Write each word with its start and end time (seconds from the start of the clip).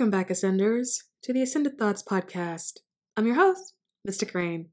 Welcome 0.00 0.18
back, 0.18 0.30
Ascenders, 0.30 1.02
to 1.24 1.34
the 1.34 1.42
Ascended 1.42 1.78
Thoughts 1.78 2.02
podcast. 2.02 2.78
I'm 3.18 3.26
your 3.26 3.34
host, 3.34 3.74
Mystic 4.02 4.34
Rain. 4.34 4.70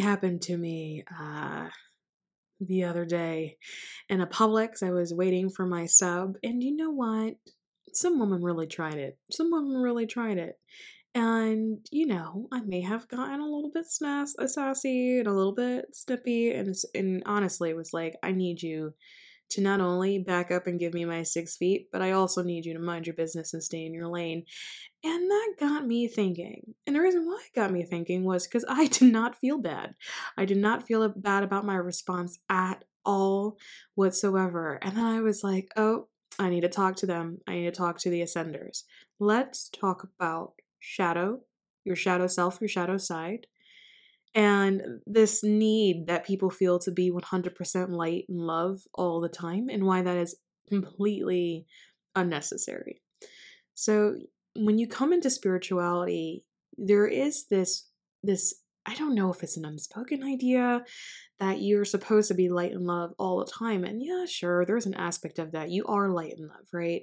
Happened 0.00 0.42
to 0.42 0.56
me 0.56 1.04
uh, 1.18 1.68
the 2.60 2.84
other 2.84 3.04
day 3.04 3.56
in 4.08 4.20
a 4.20 4.26
Publix. 4.26 4.82
I 4.82 4.90
was 4.90 5.14
waiting 5.14 5.50
for 5.50 5.66
my 5.66 5.86
sub, 5.86 6.34
and 6.42 6.62
you 6.62 6.76
know 6.76 6.90
what? 6.90 7.34
Some 7.92 8.18
woman 8.18 8.42
really 8.42 8.66
tried 8.66 8.98
it. 8.98 9.18
Some 9.30 9.50
woman 9.50 9.80
really 9.80 10.06
tried 10.06 10.38
it. 10.38 10.58
And, 11.14 11.78
you 11.90 12.06
know, 12.06 12.46
I 12.52 12.60
may 12.60 12.82
have 12.82 13.08
gotten 13.08 13.40
a 13.40 13.44
little 13.44 13.70
bit 13.74 13.86
snas- 13.86 14.48
sassy 14.48 15.18
and 15.18 15.26
a 15.26 15.32
little 15.32 15.54
bit 15.54 15.86
snippy, 15.92 16.52
and, 16.52 16.74
and 16.94 17.22
honestly, 17.26 17.70
it 17.70 17.76
was 17.76 17.92
like, 17.92 18.14
I 18.22 18.30
need 18.30 18.62
you 18.62 18.94
to 19.50 19.60
not 19.60 19.80
only 19.80 20.20
back 20.20 20.52
up 20.52 20.68
and 20.68 20.78
give 20.78 20.94
me 20.94 21.04
my 21.04 21.24
six 21.24 21.56
feet, 21.56 21.88
but 21.90 22.00
I 22.00 22.12
also 22.12 22.44
need 22.44 22.64
you 22.64 22.74
to 22.74 22.78
mind 22.78 23.06
your 23.06 23.16
business 23.16 23.52
and 23.52 23.62
stay 23.62 23.84
in 23.84 23.92
your 23.92 24.06
lane. 24.06 24.44
And 25.02 25.30
that 25.30 25.54
got 25.58 25.86
me 25.86 26.08
thinking. 26.08 26.74
And 26.86 26.94
the 26.94 27.00
reason 27.00 27.26
why 27.26 27.40
it 27.46 27.58
got 27.58 27.72
me 27.72 27.84
thinking 27.84 28.24
was 28.24 28.46
because 28.46 28.64
I 28.68 28.86
did 28.88 29.12
not 29.12 29.36
feel 29.36 29.58
bad. 29.58 29.94
I 30.36 30.44
did 30.44 30.58
not 30.58 30.86
feel 30.86 31.08
bad 31.08 31.42
about 31.42 31.64
my 31.64 31.76
response 31.76 32.38
at 32.48 32.84
all 33.04 33.56
whatsoever. 33.94 34.78
And 34.82 34.96
then 34.96 35.04
I 35.04 35.20
was 35.20 35.42
like, 35.42 35.68
oh, 35.76 36.08
I 36.38 36.50
need 36.50 36.62
to 36.62 36.68
talk 36.68 36.96
to 36.96 37.06
them. 37.06 37.38
I 37.48 37.54
need 37.54 37.64
to 37.64 37.70
talk 37.70 37.98
to 38.00 38.10
the 38.10 38.20
ascenders. 38.20 38.82
Let's 39.18 39.68
talk 39.68 40.06
about 40.18 40.52
shadow, 40.78 41.40
your 41.84 41.96
shadow 41.96 42.26
self, 42.26 42.60
your 42.60 42.68
shadow 42.68 42.98
side 42.98 43.46
and 44.34 44.82
this 45.06 45.42
need 45.42 46.06
that 46.06 46.26
people 46.26 46.50
feel 46.50 46.78
to 46.80 46.92
be 46.92 47.10
100% 47.10 47.88
light 47.90 48.24
and 48.28 48.40
love 48.40 48.80
all 48.94 49.20
the 49.20 49.28
time 49.28 49.68
and 49.68 49.84
why 49.84 50.02
that 50.02 50.16
is 50.16 50.36
completely 50.68 51.66
unnecessary. 52.14 53.02
So 53.74 54.16
when 54.54 54.78
you 54.78 54.86
come 54.86 55.12
into 55.12 55.30
spirituality, 55.30 56.44
there 56.76 57.06
is 57.06 57.46
this 57.48 57.88
this 58.22 58.54
I 58.86 58.94
don't 58.94 59.14
know 59.14 59.30
if 59.30 59.42
it's 59.42 59.58
an 59.58 59.66
unspoken 59.66 60.22
idea 60.22 60.84
that 61.38 61.60
you're 61.60 61.84
supposed 61.84 62.28
to 62.28 62.34
be 62.34 62.48
light 62.48 62.72
and 62.72 62.86
love 62.86 63.12
all 63.18 63.38
the 63.38 63.50
time. 63.50 63.84
And 63.84 64.02
yeah, 64.02 64.24
sure, 64.26 64.64
there's 64.64 64.86
an 64.86 64.94
aspect 64.94 65.38
of 65.38 65.52
that. 65.52 65.70
You 65.70 65.84
are 65.84 66.08
light 66.08 66.34
and 66.38 66.48
love, 66.48 66.66
right? 66.72 67.02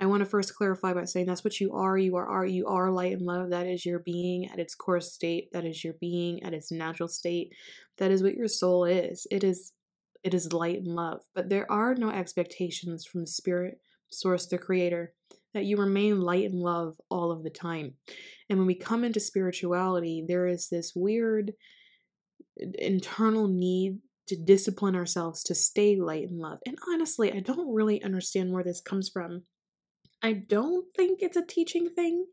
I 0.00 0.06
want 0.06 0.20
to 0.20 0.26
first 0.26 0.54
clarify 0.54 0.94
by 0.94 1.04
saying 1.04 1.26
that's 1.26 1.44
what 1.44 1.60
you 1.60 1.74
are. 1.74 1.98
You 1.98 2.16
are, 2.16 2.26
are 2.26 2.46
you 2.46 2.66
are 2.66 2.90
light 2.90 3.12
and 3.12 3.22
love. 3.22 3.50
That 3.50 3.66
is 3.66 3.84
your 3.84 3.98
being 3.98 4.48
at 4.50 4.58
its 4.58 4.74
core 4.74 5.00
state. 5.00 5.52
That 5.52 5.66
is 5.66 5.84
your 5.84 5.94
being 6.00 6.42
at 6.42 6.54
its 6.54 6.72
natural 6.72 7.08
state. 7.08 7.52
That 7.98 8.10
is 8.10 8.22
what 8.22 8.34
your 8.34 8.48
soul 8.48 8.84
is. 8.84 9.26
It 9.30 9.44
is 9.44 9.72
it 10.24 10.34
is 10.34 10.52
light 10.52 10.78
and 10.78 10.88
love. 10.88 11.20
But 11.34 11.50
there 11.50 11.70
are 11.70 11.94
no 11.94 12.10
expectations 12.10 13.04
from 13.04 13.20
the 13.20 13.26
spirit, 13.26 13.80
source, 14.08 14.46
the 14.46 14.58
creator, 14.58 15.12
that 15.54 15.64
you 15.64 15.76
remain 15.76 16.20
light 16.20 16.50
and 16.50 16.60
love 16.60 16.94
all 17.10 17.30
of 17.30 17.42
the 17.42 17.50
time. 17.50 17.94
And 18.48 18.58
when 18.58 18.66
we 18.66 18.74
come 18.74 19.04
into 19.04 19.20
spirituality, 19.20 20.24
there 20.26 20.46
is 20.46 20.68
this 20.68 20.92
weird 20.94 21.52
internal 22.56 23.48
need 23.48 23.98
to 24.28 24.36
discipline 24.36 24.94
ourselves 24.94 25.42
to 25.44 25.54
stay 25.54 25.96
light 25.96 26.28
and 26.28 26.38
love. 26.38 26.58
And 26.66 26.78
honestly, 26.92 27.32
I 27.32 27.40
don't 27.40 27.74
really 27.74 28.02
understand 28.02 28.52
where 28.52 28.64
this 28.64 28.80
comes 28.80 29.08
from. 29.08 29.44
I 30.20 30.32
don't 30.32 30.86
think 30.96 31.20
it's 31.22 31.36
a 31.36 31.46
teaching 31.46 31.90
thing 31.90 32.26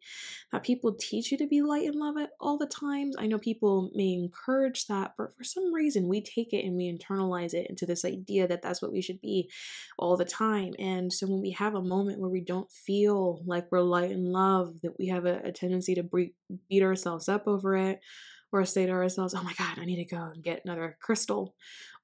that 0.52 0.64
people 0.64 0.96
teach 1.00 1.32
you 1.32 1.38
to 1.38 1.46
be 1.46 1.62
light 1.62 1.86
and 1.86 1.96
love 1.96 2.18
it 2.18 2.32
all 2.40 2.58
the 2.58 2.66
times. 2.66 3.16
I 3.20 3.28
know 3.28 3.38
people 3.38 3.92
may 3.94 4.14
encourage 4.14 4.88
that, 4.88 5.14
but 5.18 5.36
for 5.38 5.44
some 5.44 5.72
reason 5.72 6.08
we 6.08 6.22
take 6.22 6.52
it 6.52 6.66
and 6.66 6.76
we 6.76 6.92
internalize 6.92 7.54
it 7.54 7.70
into 7.70 7.86
this 7.86 8.04
idea 8.04 8.48
that 8.48 8.64
that's 8.64 8.82
what 8.82 8.92
we 8.92 9.02
should 9.02 9.22
be 9.22 9.52
all 10.00 10.18
the 10.18 10.26
time. 10.26 10.74
And 10.80 11.14
so 11.14 11.28
when 11.28 11.42
we 11.42 11.52
have 11.52 11.76
a 11.76 11.82
moment 11.82 12.20
where 12.20 12.30
we 12.30 12.42
don't 12.42 12.72
feel 12.72 13.44
like 13.46 13.72
we're 13.72 13.82
light 13.82 14.12
and 14.12 14.32
love, 14.32 14.82
that 14.82 14.98
we 14.98 15.08
have 15.10 15.26
a, 15.26 15.42
a 15.44 15.52
tendency 15.52 15.94
to 15.94 16.04
beat 16.70 16.84
ourselves 16.84 17.30
up 17.30 17.48
over 17.48 17.76
it 17.76 18.00
or 18.56 18.66
say 18.66 18.86
to 18.86 18.92
ourselves, 18.92 19.34
oh 19.34 19.44
my 19.44 19.54
God, 19.54 19.78
I 19.78 19.86
need 19.86 19.98
to 19.98 20.16
go 20.16 20.32
and 20.34 20.44
get 20.44 20.62
another 20.64 20.98
crystal 21.02 21.56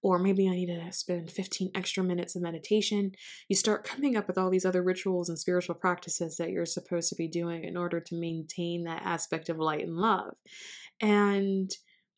or 0.04 0.20
maybe 0.20 0.50
I 0.50 0.54
need 0.54 0.68
to 0.68 0.92
spend 0.92 1.32
15 1.32 1.72
extra 1.76 2.04
minutes 2.04 2.36
of 2.36 2.42
meditation. 2.42 3.12
You 3.48 3.56
start 3.56 3.86
coming 3.86 4.18
up 4.18 4.28
with 4.28 4.38
all 4.38 4.50
these 4.50 4.66
other 4.66 4.84
rituals 4.84 5.30
and 5.30 5.38
spiritual 5.40 5.76
practices 5.76 6.38
that 6.38 6.50
you're 6.50 6.66
supposed 6.66 7.10
to 7.10 7.16
be 7.16 7.28
doing 7.28 7.64
in 7.64 7.78
order 7.78 8.00
to 8.02 8.16
maintain 8.16 8.84
that 8.84 9.04
aspect 9.06 9.48
of 9.48 9.60
light 9.60 9.86
and 9.86 9.96
love. 9.96 10.34
And 11.00 11.72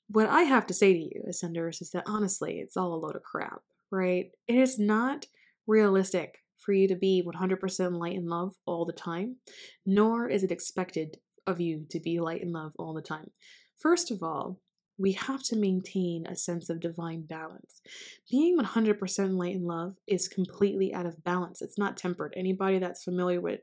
what 0.08 0.30
I 0.30 0.44
have 0.44 0.66
to 0.68 0.74
say 0.74 0.94
to 0.94 1.00
you, 1.00 1.24
Ascenders, 1.30 1.82
is 1.82 1.92
that 1.92 2.06
honestly, 2.08 2.60
it's 2.60 2.78
all 2.78 2.94
a 2.94 2.96
load 2.96 3.16
of 3.16 3.24
crap, 3.24 3.62
right? 3.92 4.32
It 4.48 4.56
is 4.56 4.80
not 4.80 5.26
realistic 5.68 6.40
for 6.58 6.74
you 6.74 6.88
to 6.88 6.96
be 6.96 7.24
100% 7.24 8.00
light 8.00 8.16
and 8.16 8.28
love 8.28 8.54
all 8.66 8.86
the 8.86 8.94
time, 8.94 9.38
nor 9.86 10.28
is 10.28 10.44
it 10.44 10.52
expected 10.52 11.18
of 11.46 11.60
you 11.60 11.86
to 11.90 12.00
be 12.00 12.20
light 12.20 12.42
and 12.42 12.54
love 12.54 12.72
all 12.78 12.94
the 12.94 13.02
time. 13.02 13.30
First 13.78 14.12
of 14.12 14.24
all, 14.24 14.60
we 14.98 15.14
have 15.14 15.42
to 15.44 15.56
maintain 15.56 16.26
a 16.28 16.36
sense 16.36 16.70
of 16.70 16.80
divine 16.80 17.24
balance. 17.24 17.82
Being 18.30 18.60
100% 18.60 19.38
light 19.38 19.56
and 19.56 19.66
love 19.66 19.96
is 20.08 20.28
completely 20.28 20.94
out 20.94 21.06
of 21.06 21.24
balance. 21.24 21.62
It's 21.62 21.80
not 21.80 21.98
tempered. 21.98 22.34
Anybody 22.38 22.80
that's 22.80 23.04
familiar 23.04 23.42
with 23.42 23.62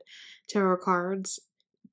tarot 0.49 0.77
cards, 0.77 1.39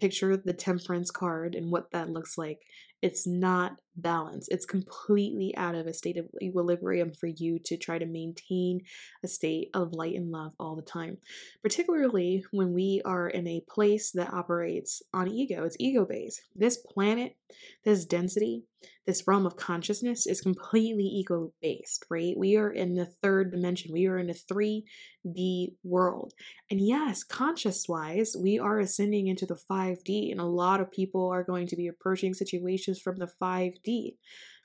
picture 0.01 0.37
the 0.37 0.53
temperance 0.53 1.11
card 1.11 1.55
and 1.55 1.71
what 1.71 1.91
that 1.93 2.11
looks 2.11 2.39
like. 2.39 2.61
It's 3.01 3.27
not 3.29 3.81
balance. 3.97 4.49
It's 4.49 4.67
completely 4.67 5.56
out 5.56 5.77
of 5.77 5.87
a 5.87 5.93
state 5.93 6.17
of 6.17 6.27
equilibrium 6.43 7.12
for 7.12 7.29
you 7.29 7.61
to 7.65 7.77
try 7.77 7.99
to 7.99 8.06
maintain 8.06 8.81
a 9.23 9.29
state 9.29 9.71
of 9.73 9.93
light 9.93 10.17
and 10.17 10.33
love 10.33 10.55
all 10.59 10.75
the 10.75 10.83
time. 10.83 11.19
Particularly 11.62 12.45
when 12.50 12.75
we 12.75 13.00
are 13.05 13.29
in 13.29 13.47
a 13.47 13.62
place 13.69 14.11
that 14.12 14.33
operates 14.33 15.00
on 15.15 15.29
ego, 15.29 15.65
it's 15.65 15.77
ego 15.79 16.05
based. 16.05 16.43
This 16.56 16.77
planet, 16.77 17.37
this 17.85 18.05
density, 18.05 18.65
this 19.07 19.27
realm 19.27 19.47
of 19.47 19.57
consciousness 19.57 20.27
is 20.27 20.41
completely 20.41 21.05
ego 21.05 21.53
based, 21.61 22.05
right? 22.11 22.35
We 22.37 22.57
are 22.57 22.71
in 22.71 22.95
the 22.95 23.07
third 23.23 23.51
dimension, 23.51 23.93
we 23.93 24.07
are 24.07 24.19
in 24.19 24.31
a 24.31 24.35
3D 24.35 25.75
world. 25.83 26.35
And 26.71 26.81
yes, 26.81 27.25
conscious 27.25 27.87
wise, 27.89 28.37
we 28.41 28.59
are 28.59 28.79
ascending 28.79 29.29
into 29.29 29.47
the 29.47 29.59
5D, 29.71 30.31
and 30.31 30.41
a 30.41 30.45
lot 30.45 30.81
of 30.81 30.93
people 30.93 31.31
are 31.31 31.45
going 31.45 31.67
to 31.69 31.77
be 31.77 31.89
approaching 31.89 32.35
situations 32.35 33.01
from 33.01 33.17
the 33.17 33.31
5D. 33.41 34.17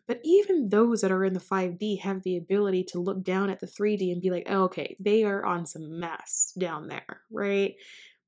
But 0.05 0.19
even 0.25 0.69
those 0.69 1.01
that 1.01 1.11
are 1.11 1.23
in 1.23 1.33
the 1.33 1.39
5D 1.39 2.01
have 2.01 2.23
the 2.23 2.35
ability 2.35 2.83
to 2.89 2.99
look 2.99 3.23
down 3.23 3.49
at 3.49 3.61
the 3.61 3.67
3D 3.67 4.11
and 4.11 4.21
be 4.21 4.31
like, 4.31 4.47
oh, 4.49 4.63
okay, 4.63 4.97
they 4.99 5.23
are 5.23 5.45
on 5.45 5.65
some 5.65 5.99
mess 5.99 6.51
down 6.59 6.87
there, 6.89 7.21
right? 7.31 7.75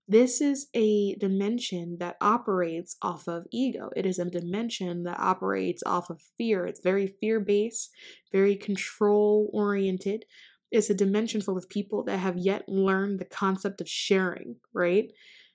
This 0.07 0.39
is 0.39 0.67
a 0.75 1.15
dimension 1.15 1.97
that 1.99 2.17
operates 2.21 2.95
off 3.01 3.27
of 3.27 3.47
ego. 3.51 3.89
It 3.95 4.05
is 4.05 4.19
a 4.19 4.25
dimension 4.25 5.03
that 5.03 5.19
operates 5.19 5.81
off 5.83 6.09
of 6.09 6.21
fear. 6.37 6.65
It's 6.67 6.79
very 6.79 7.07
fear 7.07 7.39
based, 7.39 7.91
very 8.31 8.55
control 8.55 9.49
oriented. 9.51 10.25
It's 10.71 10.89
a 10.89 10.95
dimension 10.95 11.41
full 11.41 11.57
of 11.57 11.69
people 11.69 12.03
that 12.03 12.17
have 12.17 12.37
yet 12.37 12.69
learned 12.69 13.19
the 13.19 13.25
concept 13.25 13.81
of 13.81 13.89
sharing, 13.89 14.57
right? 14.73 15.11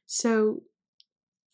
So 0.06 0.62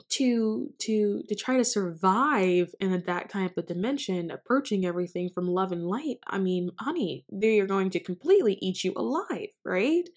to 0.08 0.70
to 0.78 1.22
to 1.28 1.34
try 1.34 1.56
to 1.56 1.64
survive 1.64 2.74
in 2.80 3.02
that 3.06 3.28
type 3.28 3.56
of 3.56 3.66
dimension 3.66 4.30
approaching 4.30 4.86
everything 4.86 5.28
from 5.34 5.48
love 5.48 5.72
and 5.72 5.84
light 5.84 6.18
i 6.28 6.38
mean 6.38 6.70
honey 6.78 7.24
they 7.32 7.58
are 7.58 7.66
going 7.66 7.90
to 7.90 7.98
completely 7.98 8.56
eat 8.60 8.84
you 8.84 8.92
alive 8.96 9.48
right 9.64 10.08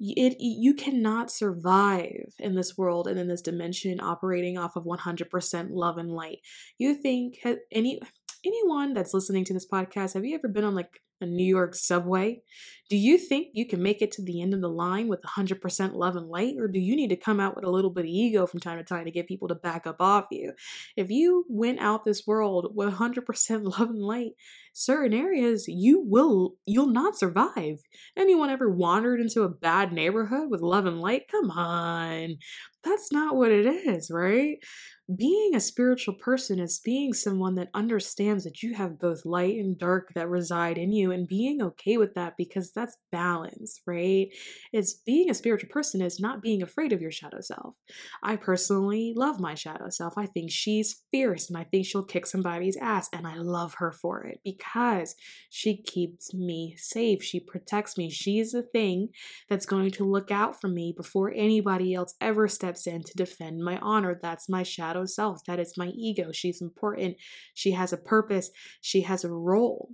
it 0.00 0.36
you 0.38 0.74
cannot 0.74 1.30
survive 1.30 2.34
in 2.38 2.54
this 2.54 2.78
world 2.78 3.08
and 3.08 3.18
in 3.18 3.28
this 3.28 3.42
dimension 3.42 4.00
operating 4.00 4.56
off 4.56 4.76
of 4.76 4.84
100% 4.84 5.68
love 5.70 5.98
and 5.98 6.10
light. 6.10 6.38
You 6.78 6.94
think 6.94 7.44
any 7.72 8.00
anyone 8.44 8.94
that's 8.94 9.14
listening 9.14 9.44
to 9.44 9.52
this 9.52 9.66
podcast 9.66 10.14
have 10.14 10.24
you 10.24 10.34
ever 10.34 10.48
been 10.48 10.64
on 10.64 10.74
like 10.74 11.00
a 11.20 11.26
New 11.26 11.44
York 11.44 11.74
subway? 11.74 12.42
Do 12.88 12.96
you 12.96 13.18
think 13.18 13.48
you 13.52 13.66
can 13.66 13.82
make 13.82 14.00
it 14.00 14.12
to 14.12 14.22
the 14.22 14.40
end 14.40 14.54
of 14.54 14.60
the 14.60 14.68
line 14.68 15.08
with 15.08 15.20
100% 15.22 15.94
love 15.94 16.16
and 16.16 16.28
light, 16.28 16.54
or 16.58 16.68
do 16.68 16.78
you 16.78 16.96
need 16.96 17.10
to 17.10 17.16
come 17.16 17.40
out 17.40 17.54
with 17.54 17.64
a 17.64 17.70
little 17.70 17.90
bit 17.90 18.04
of 18.04 18.10
ego 18.10 18.46
from 18.46 18.60
time 18.60 18.78
to 18.78 18.84
time 18.84 19.04
to 19.04 19.10
get 19.10 19.26
people 19.26 19.48
to 19.48 19.54
back 19.54 19.86
up 19.86 19.96
off 20.00 20.26
you? 20.30 20.52
If 20.96 21.10
you 21.10 21.44
went 21.48 21.80
out 21.80 22.04
this 22.04 22.26
world 22.26 22.72
with 22.74 22.94
100% 22.94 23.64
love 23.78 23.90
and 23.90 23.98
light, 23.98 24.32
certain 24.72 25.12
areas 25.12 25.66
you 25.66 26.00
will 26.00 26.54
you'll 26.64 26.86
not 26.86 27.18
survive. 27.18 27.80
Anyone 28.16 28.50
ever 28.50 28.70
wandered 28.70 29.20
into 29.20 29.42
a 29.42 29.48
bad 29.48 29.92
neighborhood 29.92 30.50
with 30.50 30.60
love 30.60 30.86
and 30.86 31.00
light? 31.00 31.28
Come 31.30 31.50
on. 31.50 32.36
That's 32.88 33.12
not 33.12 33.36
what 33.36 33.50
it 33.50 33.66
is, 33.66 34.10
right? 34.10 34.58
being 35.16 35.54
a 35.54 35.60
spiritual 35.60 36.12
person 36.12 36.58
is 36.58 36.80
being 36.84 37.14
someone 37.14 37.54
that 37.54 37.70
understands 37.72 38.44
that 38.44 38.62
you 38.62 38.74
have 38.74 38.98
both 38.98 39.24
light 39.24 39.56
and 39.56 39.78
dark 39.78 40.12
that 40.14 40.28
reside 40.28 40.76
in 40.76 40.92
you 40.92 41.10
and 41.10 41.26
being 41.26 41.62
okay 41.62 41.96
with 41.96 42.14
that 42.14 42.34
because 42.36 42.72
that's 42.72 42.98
balance, 43.10 43.80
right? 43.86 44.28
It's 44.70 44.92
being 45.06 45.30
a 45.30 45.34
spiritual 45.34 45.70
person 45.70 46.02
is 46.02 46.20
not 46.20 46.42
being 46.42 46.62
afraid 46.62 46.92
of 46.92 47.00
your 47.00 47.10
shadow 47.10 47.40
self. 47.40 47.74
I 48.22 48.36
personally 48.36 49.14
love 49.16 49.40
my 49.40 49.54
shadow 49.54 49.88
self. 49.88 50.12
I 50.18 50.26
think 50.26 50.50
she's 50.50 51.04
fierce 51.10 51.48
and 51.48 51.56
I 51.56 51.64
think 51.64 51.86
she'll 51.86 52.04
kick 52.04 52.26
somebody's 52.26 52.76
ass 52.76 53.08
and 53.10 53.26
I 53.26 53.36
love 53.36 53.76
her 53.78 53.92
for 53.92 54.24
it 54.24 54.40
because 54.44 55.14
she 55.48 55.80
keeps 55.80 56.34
me 56.34 56.74
safe. 56.76 57.22
She 57.22 57.40
protects 57.40 57.96
me. 57.96 58.10
She's 58.10 58.52
the 58.52 58.62
thing 58.62 59.08
that's 59.48 59.64
going 59.64 59.90
to 59.92 60.04
look 60.04 60.30
out 60.30 60.60
for 60.60 60.68
me 60.68 60.92
before 60.94 61.32
anybody 61.34 61.94
else 61.94 62.14
ever 62.20 62.46
steps 62.46 62.77
in 62.86 63.02
to 63.02 63.12
defend 63.16 63.62
my 63.62 63.78
honor. 63.78 64.18
That's 64.20 64.48
my 64.48 64.62
shadow 64.62 65.04
self. 65.04 65.44
That 65.46 65.58
is 65.58 65.74
my 65.76 65.88
ego. 65.88 66.30
She's 66.32 66.60
important. 66.60 67.16
She 67.54 67.72
has 67.72 67.92
a 67.92 67.96
purpose. 67.98 68.50
She 68.80 69.02
has 69.02 69.24
a 69.24 69.32
role. 69.32 69.90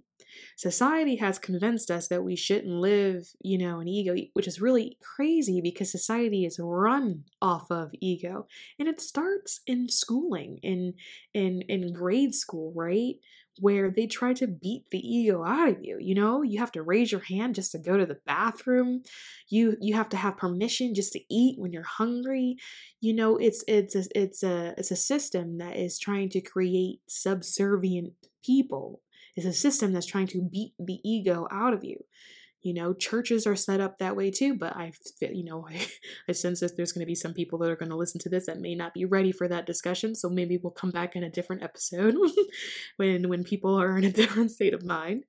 Society 0.57 1.17
has 1.17 1.39
convinced 1.39 1.91
us 1.91 2.09
that 2.09 2.25
we 2.25 2.37
shouldn't 2.37 2.73
live, 2.73 3.29
you 3.41 3.59
know, 3.59 3.81
an 3.81 3.89
ego, 3.89 4.15
which 4.33 4.49
is 4.49 4.61
really 4.61 4.99
crazy 5.03 5.61
because 5.63 5.91
society 5.91 6.45
is 6.45 6.59
run 6.61 7.25
off 7.41 7.71
of 7.71 7.91
ego. 8.01 8.47
And 8.79 8.89
it 8.89 9.01
starts 9.01 9.61
in 9.67 9.89
schooling, 9.89 10.59
in 10.63 10.95
in 11.33 11.63
in 11.69 11.93
grade 11.93 12.35
school, 12.35 12.73
right? 12.75 13.17
Where 13.61 13.91
they 13.91 14.07
try 14.07 14.33
to 14.35 14.47
beat 14.47 14.85
the 14.91 14.99
ego 14.99 15.45
out 15.45 15.69
of 15.69 15.83
you 15.83 15.99
you 16.01 16.15
know? 16.15 16.43
You 16.43 16.59
have 16.61 16.73
to 16.73 16.83
raise 16.83 17.13
your 17.13 17.23
hand 17.23 17.55
just 17.55 17.73
to 17.73 17.79
go 17.79 17.97
to 17.97 18.07
the 18.07 18.19
bathroom. 18.27 19.03
You 19.49 19.77
you 19.81 19.95
have 19.95 20.09
to 20.11 20.17
have 20.17 20.37
permission 20.37 20.95
just 20.95 21.13
to 21.15 21.21
eat 21.29 21.59
when 21.59 21.73
you're 21.73 21.83
hungry. 21.83 22.57
You 23.01 23.15
know 23.15 23.37
it's 23.37 23.65
it's 23.67 23.95
a, 23.95 24.05
it's 24.15 24.43
a 24.43 24.75
it's 24.77 24.91
a 24.91 24.97
system 24.97 25.59
that 25.59 25.77
is 25.77 25.99
trying 25.99 26.29
to 26.31 26.41
create 26.41 27.01
subservient 27.07 28.13
people. 28.45 29.01
It's 29.37 29.47
a 29.47 29.53
system 29.53 29.93
that's 29.93 30.07
trying 30.07 30.29
to 30.29 30.43
beat 30.43 30.75
the 30.79 31.01
ego 31.03 31.49
out 31.51 31.75
of 31.75 31.85
you 31.85 32.05
you 32.65 32.73
know 32.73 32.95
churches 32.95 33.47
are 33.47 33.55
set 33.55 33.79
up 33.79 33.99
that 33.99 34.17
way 34.17 34.31
too 34.31 34.55
but 34.55 34.75
i 34.75 34.91
you 35.21 35.45
know 35.45 35.67
I, 35.71 35.87
I 36.29 36.33
sense 36.33 36.61
that 36.61 36.77
there's 36.77 36.93
going 36.93 37.05
to 37.05 37.07
be 37.07 37.15
some 37.15 37.35
people 37.35 37.59
that 37.61 37.71
are 37.71 37.77
going 37.77 37.91
to 37.91 37.97
listen 37.97 38.21
to 38.23 38.29
this 38.29 38.47
that 38.47 38.59
may 38.59 38.75
not 38.75 38.95
be 38.95 39.05
ready 39.05 39.31
for 39.31 39.47
that 39.47 39.67
discussion 39.67 40.15
so 40.15 40.29
maybe 40.29 40.57
we'll 40.57 40.73
come 40.73 40.91
back 40.91 41.15
in 41.15 41.23
a 41.23 41.31
different 41.31 41.63
episode 41.63 42.17
when 42.97 43.29
when 43.29 43.45
people 43.45 43.79
are 43.81 43.97
in 43.97 44.05
a 44.05 44.11
different 44.21 44.51
state 44.51 44.75
of 44.75 44.85
mind 44.85 45.25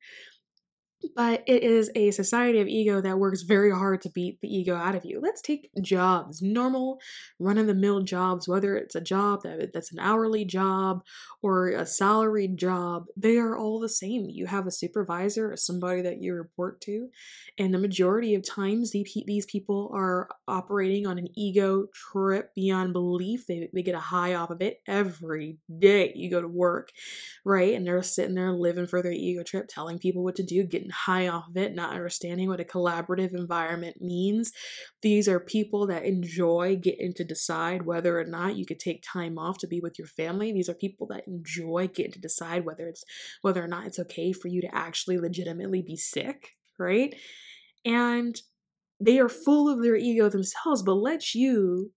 but 1.15 1.43
it 1.47 1.63
is 1.63 1.91
a 1.95 2.11
society 2.11 2.59
of 2.59 2.67
ego 2.67 3.01
that 3.01 3.19
works 3.19 3.43
very 3.43 3.71
hard 3.71 4.01
to 4.01 4.09
beat 4.09 4.39
the 4.41 4.47
ego 4.47 4.75
out 4.75 4.95
of 4.95 5.05
you. 5.05 5.19
Let's 5.21 5.41
take 5.41 5.69
jobs, 5.81 6.41
normal 6.41 6.99
run 7.39 7.57
of 7.57 7.67
the 7.67 7.73
mill 7.73 8.01
jobs, 8.01 8.47
whether 8.47 8.75
it's 8.75 8.95
a 8.95 9.01
job 9.01 9.43
that, 9.43 9.71
that's 9.73 9.91
an 9.91 9.99
hourly 9.99 10.45
job 10.45 11.03
or 11.41 11.69
a 11.69 11.85
salaried 11.85 12.57
job, 12.57 13.05
they 13.15 13.37
are 13.37 13.55
all 13.55 13.79
the 13.79 13.89
same. 13.89 14.27
You 14.29 14.47
have 14.47 14.65
a 14.65 14.71
supervisor 14.71 15.51
or 15.51 15.57
somebody 15.57 16.01
that 16.01 16.21
you 16.21 16.33
report 16.33 16.81
to, 16.81 17.09
and 17.57 17.73
the 17.73 17.77
majority 17.77 18.33
of 18.35 18.43
times 18.43 18.91
these 18.91 19.45
people 19.45 19.91
are 19.93 20.27
operating 20.47 21.05
on 21.05 21.17
an 21.17 21.27
ego 21.35 21.85
trip 21.93 22.53
beyond 22.55 22.93
belief. 22.93 23.45
They, 23.47 23.69
they 23.73 23.83
get 23.83 23.95
a 23.95 23.99
high 23.99 24.33
off 24.33 24.49
of 24.49 24.61
it 24.61 24.81
every 24.87 25.59
day. 25.79 26.11
You 26.15 26.31
go 26.31 26.41
to 26.41 26.47
work, 26.47 26.91
right? 27.43 27.75
And 27.75 27.85
they're 27.85 28.01
sitting 28.01 28.35
there 28.35 28.51
living 28.51 28.87
for 28.87 29.01
their 29.01 29.11
ego 29.11 29.43
trip, 29.43 29.67
telling 29.67 29.99
people 29.99 30.23
what 30.23 30.35
to 30.37 30.43
do, 30.43 30.63
getting 30.63 30.89
high 30.95 31.27
off 31.27 31.49
of 31.49 31.57
it, 31.57 31.75
not 31.75 31.93
understanding 31.93 32.47
what 32.47 32.59
a 32.59 32.63
collaborative 32.63 33.33
environment 33.33 33.97
means. 33.99 34.51
These 35.01 35.27
are 35.27 35.39
people 35.39 35.87
that 35.87 36.05
enjoy 36.05 36.77
getting 36.81 37.13
to 37.15 37.23
decide 37.23 37.85
whether 37.85 38.19
or 38.19 38.25
not 38.25 38.55
you 38.55 38.65
could 38.65 38.79
take 38.79 39.03
time 39.03 39.37
off 39.37 39.57
to 39.59 39.67
be 39.67 39.79
with 39.81 39.99
your 39.99 40.07
family. 40.07 40.51
These 40.51 40.69
are 40.69 40.75
people 40.75 41.07
that 41.07 41.27
enjoy 41.27 41.87
getting 41.87 42.13
to 42.13 42.19
decide 42.19 42.65
whether 42.65 42.87
it's 42.87 43.03
whether 43.41 43.63
or 43.63 43.67
not 43.67 43.85
it's 43.85 43.99
okay 43.99 44.31
for 44.31 44.47
you 44.47 44.61
to 44.61 44.75
actually 44.75 45.17
legitimately 45.17 45.83
be 45.85 45.97
sick, 45.97 46.51
right? 46.79 47.13
And 47.83 48.35
they 48.99 49.19
are 49.19 49.29
full 49.29 49.69
of 49.69 49.83
their 49.83 49.95
ego 49.95 50.29
themselves, 50.29 50.81
but 50.81 50.95
let 50.95 51.35
you 51.35 51.91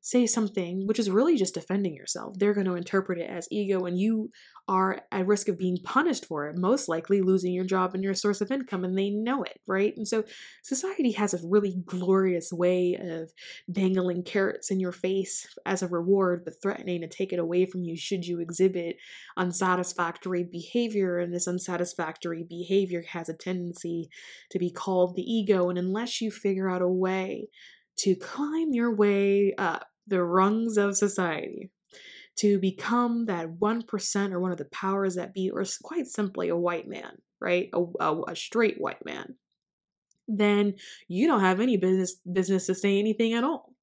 say 0.00 0.26
something 0.26 0.86
which 0.86 0.98
is 0.98 1.10
really 1.10 1.36
just 1.36 1.54
defending 1.54 1.94
yourself. 1.94 2.34
They're 2.38 2.54
going 2.54 2.66
to 2.66 2.74
interpret 2.74 3.18
it 3.18 3.28
as 3.28 3.48
ego, 3.50 3.84
and 3.84 3.98
you 3.98 4.30
are 4.68 5.00
at 5.10 5.26
risk 5.26 5.48
of 5.48 5.58
being 5.58 5.78
punished 5.82 6.26
for 6.26 6.46
it, 6.46 6.56
most 6.56 6.88
likely 6.88 7.22
losing 7.22 7.54
your 7.54 7.64
job 7.64 7.94
and 7.94 8.04
your 8.04 8.14
source 8.14 8.40
of 8.40 8.50
income, 8.50 8.84
and 8.84 8.96
they 8.96 9.10
know 9.10 9.42
it, 9.42 9.60
right? 9.66 9.94
And 9.96 10.06
so 10.06 10.24
society 10.62 11.12
has 11.12 11.32
a 11.32 11.40
really 11.42 11.76
glorious 11.86 12.52
way 12.52 12.98
of 13.00 13.32
dangling 13.70 14.22
carrots 14.24 14.70
in 14.70 14.78
your 14.78 14.92
face 14.92 15.46
as 15.64 15.82
a 15.82 15.88
reward, 15.88 16.44
but 16.44 16.60
threatening 16.60 17.00
to 17.00 17.08
take 17.08 17.32
it 17.32 17.38
away 17.38 17.64
from 17.64 17.82
you 17.82 17.96
should 17.96 18.26
you 18.26 18.40
exhibit 18.40 18.96
unsatisfactory 19.36 20.44
behavior. 20.44 21.18
And 21.18 21.32
this 21.32 21.46
unsatisfactory 21.46 22.44
behavior 22.48 23.04
has 23.08 23.28
a 23.28 23.34
tendency 23.34 24.10
to 24.50 24.58
be 24.58 24.70
called 24.70 25.16
the 25.16 25.22
ego. 25.22 25.70
And 25.70 25.78
unless 25.78 26.20
you 26.20 26.30
figure 26.30 26.70
out 26.70 26.82
a 26.82 26.88
way 26.88 27.48
to 27.98 28.14
climb 28.14 28.72
your 28.72 28.94
way 28.94 29.54
up 29.56 29.88
the 30.06 30.22
rungs 30.22 30.76
of 30.76 30.96
society, 30.96 31.70
to 32.36 32.58
become 32.58 33.26
that 33.26 33.48
1% 33.48 34.32
or 34.32 34.40
one 34.40 34.52
of 34.52 34.58
the 34.58 34.64
powers 34.66 35.16
that 35.16 35.34
be, 35.34 35.50
or 35.50 35.64
quite 35.82 36.06
simply 36.06 36.48
a 36.48 36.56
white 36.56 36.88
man, 36.88 37.18
right? 37.40 37.68
A, 37.72 37.84
a, 38.00 38.22
a 38.28 38.36
straight 38.36 38.80
white 38.80 39.04
man, 39.04 39.34
then 40.28 40.74
you 41.08 41.26
don't 41.26 41.40
have 41.40 41.60
any 41.60 41.76
business 41.76 42.16
business 42.30 42.66
to 42.66 42.74
say 42.74 42.98
anything 42.98 43.32
at 43.32 43.44
all 43.44 43.74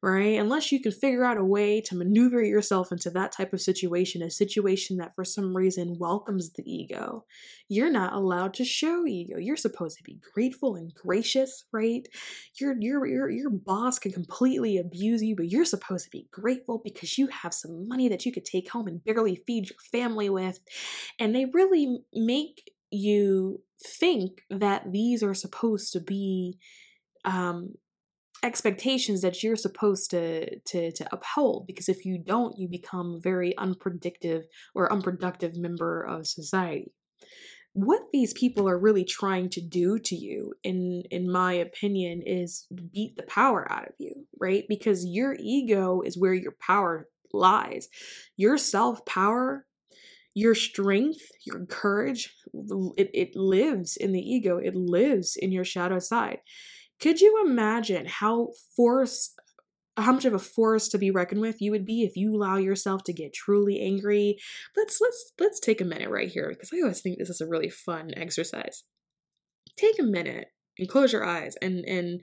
right? 0.00 0.38
Unless 0.38 0.70
you 0.70 0.80
can 0.80 0.92
figure 0.92 1.24
out 1.24 1.38
a 1.38 1.44
way 1.44 1.80
to 1.80 1.96
maneuver 1.96 2.42
yourself 2.42 2.92
into 2.92 3.10
that 3.10 3.32
type 3.32 3.52
of 3.52 3.60
situation, 3.60 4.22
a 4.22 4.30
situation 4.30 4.96
that 4.98 5.14
for 5.14 5.24
some 5.24 5.56
reason 5.56 5.98
welcomes 5.98 6.52
the 6.52 6.62
ego, 6.64 7.24
you're 7.68 7.90
not 7.90 8.12
allowed 8.12 8.54
to 8.54 8.64
show 8.64 9.04
ego. 9.06 9.38
You're 9.38 9.56
supposed 9.56 9.96
to 9.98 10.04
be 10.04 10.20
grateful 10.32 10.76
and 10.76 10.94
gracious, 10.94 11.64
right? 11.72 12.06
Your 12.60 12.76
your 12.78 13.06
your 13.06 13.28
your 13.28 13.50
boss 13.50 13.98
can 13.98 14.12
completely 14.12 14.78
abuse 14.78 15.22
you, 15.22 15.34
but 15.34 15.50
you're 15.50 15.64
supposed 15.64 16.04
to 16.04 16.10
be 16.10 16.28
grateful 16.30 16.80
because 16.84 17.18
you 17.18 17.26
have 17.28 17.52
some 17.52 17.88
money 17.88 18.08
that 18.08 18.24
you 18.24 18.30
could 18.30 18.44
take 18.44 18.70
home 18.70 18.86
and 18.86 19.02
barely 19.04 19.34
feed 19.34 19.68
your 19.68 19.78
family 19.90 20.30
with. 20.30 20.60
And 21.18 21.34
they 21.34 21.46
really 21.46 21.98
make 22.14 22.70
you 22.90 23.62
think 23.82 24.42
that 24.48 24.92
these 24.92 25.22
are 25.24 25.34
supposed 25.34 25.92
to 25.92 26.00
be 26.00 26.58
um 27.24 27.74
expectations 28.42 29.22
that 29.22 29.42
you're 29.42 29.56
supposed 29.56 30.10
to 30.10 30.58
to 30.60 30.92
to 30.92 31.08
uphold 31.12 31.66
because 31.66 31.88
if 31.88 32.04
you 32.04 32.18
don't 32.18 32.58
you 32.58 32.68
become 32.68 33.14
a 33.14 33.20
very 33.20 33.56
unpredictive 33.58 34.44
or 34.74 34.92
unproductive 34.92 35.56
member 35.56 36.02
of 36.02 36.26
society. 36.26 36.92
What 37.72 38.02
these 38.12 38.32
people 38.32 38.68
are 38.68 38.78
really 38.78 39.04
trying 39.04 39.50
to 39.50 39.60
do 39.60 39.98
to 39.98 40.14
you 40.14 40.54
in 40.62 41.02
in 41.10 41.30
my 41.30 41.52
opinion 41.52 42.22
is 42.24 42.66
beat 42.92 43.16
the 43.16 43.24
power 43.24 43.70
out 43.70 43.88
of 43.88 43.94
you 43.98 44.26
right? 44.40 44.64
Because 44.68 45.04
your 45.04 45.36
ego 45.38 46.00
is 46.02 46.18
where 46.18 46.34
your 46.34 46.54
power 46.60 47.08
lies. 47.32 47.88
Your 48.36 48.56
self 48.56 49.04
power 49.04 49.66
your 50.34 50.54
strength 50.54 51.32
your 51.44 51.66
courage 51.66 52.32
it, 52.96 53.10
it 53.12 53.34
lives 53.34 53.96
in 53.96 54.12
the 54.12 54.20
ego. 54.20 54.58
It 54.58 54.76
lives 54.76 55.36
in 55.36 55.50
your 55.50 55.64
shadow 55.64 55.98
side 55.98 56.38
could 57.00 57.20
you 57.20 57.44
imagine 57.46 58.06
how 58.06 58.50
force 58.76 59.34
how 59.96 60.12
much 60.12 60.24
of 60.24 60.32
a 60.32 60.38
force 60.38 60.88
to 60.88 60.98
be 60.98 61.10
reckoned 61.10 61.40
with 61.40 61.60
you 61.60 61.72
would 61.72 61.84
be 61.84 62.02
if 62.02 62.16
you 62.16 62.32
allow 62.34 62.56
yourself 62.56 63.02
to 63.04 63.12
get 63.12 63.32
truly 63.32 63.80
angry? 63.80 64.38
Let's 64.76 65.00
let's 65.00 65.32
let's 65.40 65.60
take 65.60 65.80
a 65.80 65.84
minute 65.84 66.10
right 66.10 66.28
here 66.28 66.48
because 66.48 66.70
I 66.72 66.80
always 66.80 67.00
think 67.00 67.18
this 67.18 67.30
is 67.30 67.40
a 67.40 67.48
really 67.48 67.68
fun 67.68 68.12
exercise. 68.16 68.84
Take 69.76 69.98
a 69.98 70.04
minute 70.04 70.48
and 70.78 70.88
close 70.88 71.12
your 71.12 71.24
eyes 71.24 71.56
and 71.60 71.84
and 71.86 72.20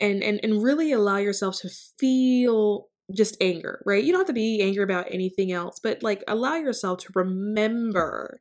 and 0.00 0.22
and, 0.22 0.40
and 0.42 0.62
really 0.62 0.92
allow 0.92 1.18
yourself 1.18 1.60
to 1.60 1.70
feel 1.98 2.88
just 3.14 3.36
anger, 3.40 3.82
right? 3.86 4.02
You 4.02 4.12
don't 4.12 4.20
have 4.20 4.26
to 4.26 4.32
be 4.32 4.60
angry 4.60 4.82
about 4.82 5.06
anything 5.10 5.52
else, 5.52 5.78
but 5.80 6.02
like 6.02 6.24
allow 6.26 6.56
yourself 6.56 6.98
to 7.00 7.12
remember 7.14 8.40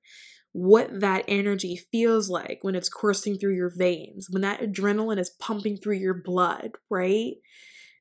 what 0.58 1.02
that 1.02 1.26
energy 1.28 1.76
feels 1.92 2.30
like 2.30 2.60
when 2.62 2.76
it's 2.76 2.88
coursing 2.88 3.38
through 3.38 3.54
your 3.54 3.74
veins, 3.76 4.30
when 4.30 4.42
that 4.42 4.62
adrenaline 4.62 5.20
is 5.20 5.36
pumping 5.38 5.76
through 5.76 5.98
your 5.98 6.14
blood, 6.14 6.72
right? 6.90 7.34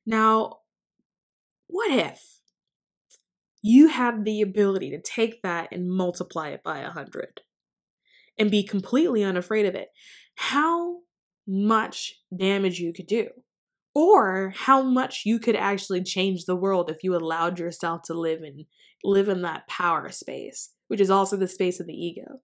Now, 0.05 0.59
what 1.67 1.91
if 1.91 2.39
you 3.61 3.89
have 3.89 4.23
the 4.23 4.41
ability 4.41 4.91
to 4.91 5.01
take 5.01 5.41
that 5.41 5.67
and 5.73 5.91
multiply 5.91 6.51
it 6.51 6.63
by 6.63 6.79
a 6.79 6.91
hundred 6.91 7.41
and 8.39 8.49
be 8.49 8.63
completely 8.63 9.21
unafraid 9.21 9.65
of 9.65 9.75
it? 9.75 9.89
How 10.35 10.99
much 11.45 12.13
damage 12.33 12.79
you 12.79 12.93
could 12.93 13.07
do? 13.07 13.27
Or 13.93 14.53
how 14.55 14.81
much 14.81 15.23
you 15.25 15.39
could 15.39 15.57
actually 15.57 16.03
change 16.03 16.45
the 16.45 16.55
world 16.55 16.89
if 16.89 17.03
you 17.03 17.17
allowed 17.17 17.59
yourself 17.59 18.03
to 18.03 18.13
live 18.13 18.43
in 18.43 18.65
live 19.03 19.27
in 19.27 19.41
that 19.41 19.67
power 19.67 20.09
space 20.09 20.69
which 20.87 21.01
is 21.01 21.09
also 21.09 21.35
the 21.37 21.47
space 21.47 21.79
of 21.79 21.87
the 21.87 21.93
ego. 21.93 22.39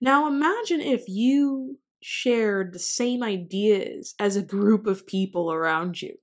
Now 0.00 0.26
imagine 0.26 0.80
if 0.80 1.04
you 1.08 1.78
shared 2.02 2.72
the 2.72 2.78
same 2.78 3.22
ideas 3.22 4.14
as 4.18 4.36
a 4.36 4.42
group 4.42 4.86
of 4.86 5.06
people 5.06 5.52
around 5.52 6.00
you 6.00 6.14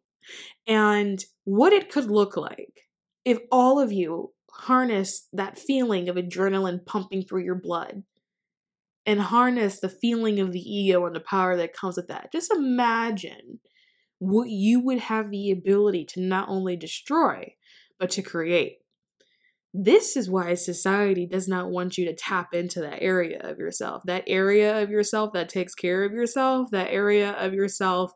and 0.67 1.23
what 1.43 1.73
it 1.73 1.91
could 1.91 2.09
look 2.09 2.37
like 2.37 2.81
if 3.25 3.39
all 3.51 3.79
of 3.79 3.91
you 3.91 4.31
harness 4.51 5.27
that 5.33 5.57
feeling 5.57 6.07
of 6.09 6.15
adrenaline 6.15 6.85
pumping 6.85 7.23
through 7.23 7.43
your 7.43 7.55
blood 7.55 8.03
and 9.05 9.19
harness 9.19 9.79
the 9.79 9.89
feeling 9.89 10.39
of 10.39 10.51
the 10.51 10.59
ego 10.59 11.05
and 11.05 11.15
the 11.15 11.19
power 11.19 11.57
that 11.57 11.73
comes 11.73 11.97
with 11.97 12.07
that. 12.07 12.31
Just 12.31 12.53
imagine 12.53 13.59
what 14.19 14.49
you 14.49 14.79
would 14.79 14.99
have 14.99 15.31
the 15.31 15.51
ability 15.51 16.05
to 16.05 16.21
not 16.21 16.47
only 16.47 16.77
destroy, 16.77 17.53
but 17.99 18.09
to 18.11 18.21
create. 18.21 18.77
This 19.73 20.15
is 20.15 20.29
why 20.29 20.53
society 20.53 21.25
does 21.25 21.47
not 21.47 21.71
want 21.71 21.97
you 21.97 22.05
to 22.05 22.13
tap 22.13 22.53
into 22.53 22.81
that 22.81 23.01
area 23.01 23.39
of 23.41 23.57
yourself, 23.57 24.03
that 24.05 24.23
area 24.27 24.81
of 24.83 24.91
yourself 24.91 25.33
that 25.33 25.49
takes 25.49 25.73
care 25.73 26.03
of 26.03 26.11
yourself, 26.11 26.69
that 26.71 26.91
area 26.91 27.31
of 27.31 27.53
yourself 27.53 28.13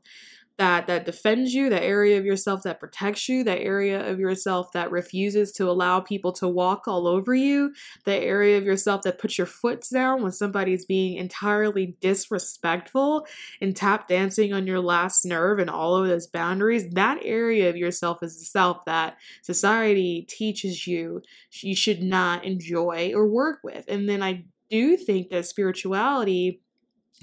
that 0.58 0.88
that 0.88 1.06
defends 1.06 1.54
you, 1.54 1.70
that 1.70 1.84
area 1.84 2.18
of 2.18 2.26
yourself 2.26 2.64
that 2.64 2.80
protects 2.80 3.30
you, 3.30 3.44
that 3.44 3.60
area 3.60 4.10
of 4.10 4.20
yourself 4.20 4.72
that 4.74 4.92
refuses 4.92 5.52
to 5.54 5.70
allow 5.70 6.00
people 6.00 6.32
to 6.34 6.48
walk 6.48 6.88
all 6.88 7.08
over 7.08 7.34
you, 7.36 7.74
that 8.06 8.24
area 8.24 8.58
of 8.58 8.64
yourself 8.64 9.04
that 9.04 9.20
puts 9.20 9.38
your 9.38 9.48
foot 9.48 9.86
down 9.92 10.24
when 10.24 10.32
somebody's 10.32 10.86
being 10.86 11.18
entirely 11.18 11.96
disrespectful 12.02 13.26
and 13.62 13.76
tap 13.76 14.08
dancing 14.08 14.54
on 14.54 14.66
your 14.66 14.80
last 14.80 15.26
nerve 15.26 15.60
and 15.60 15.70
all 15.70 15.96
of 15.96 16.08
those 16.08 16.28
boundaries, 16.28 16.90
that 16.92 17.20
area 17.24 17.70
of 17.70 17.78
yourself 17.78 18.24
is 18.24 18.40
the 18.40 18.46
self 18.46 18.84
that 18.86 19.18
society 19.44 20.26
teaches 20.28 20.88
you 20.88 21.22
you 21.64 21.76
should 21.76 22.02
not 22.02 22.46
enjoy 22.46 23.12
or 23.14 23.28
work 23.28 23.60
with. 23.64 23.86
And 23.88 24.08
then 24.08 24.24
I 24.24 24.46
do 24.70 24.98
think 24.98 25.30
that 25.30 25.46
spirituality, 25.46 26.62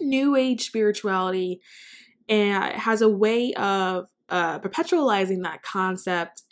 new 0.01 0.37
age 0.37 0.65
spirituality, 0.65 1.61
and 2.29 2.75
has 2.75 3.03
a 3.03 3.09
way 3.09 3.53
of 3.55 4.09
uh, 4.29 4.59
perpetualizing 4.61 5.43
that 5.43 5.63
concept. 5.63 6.43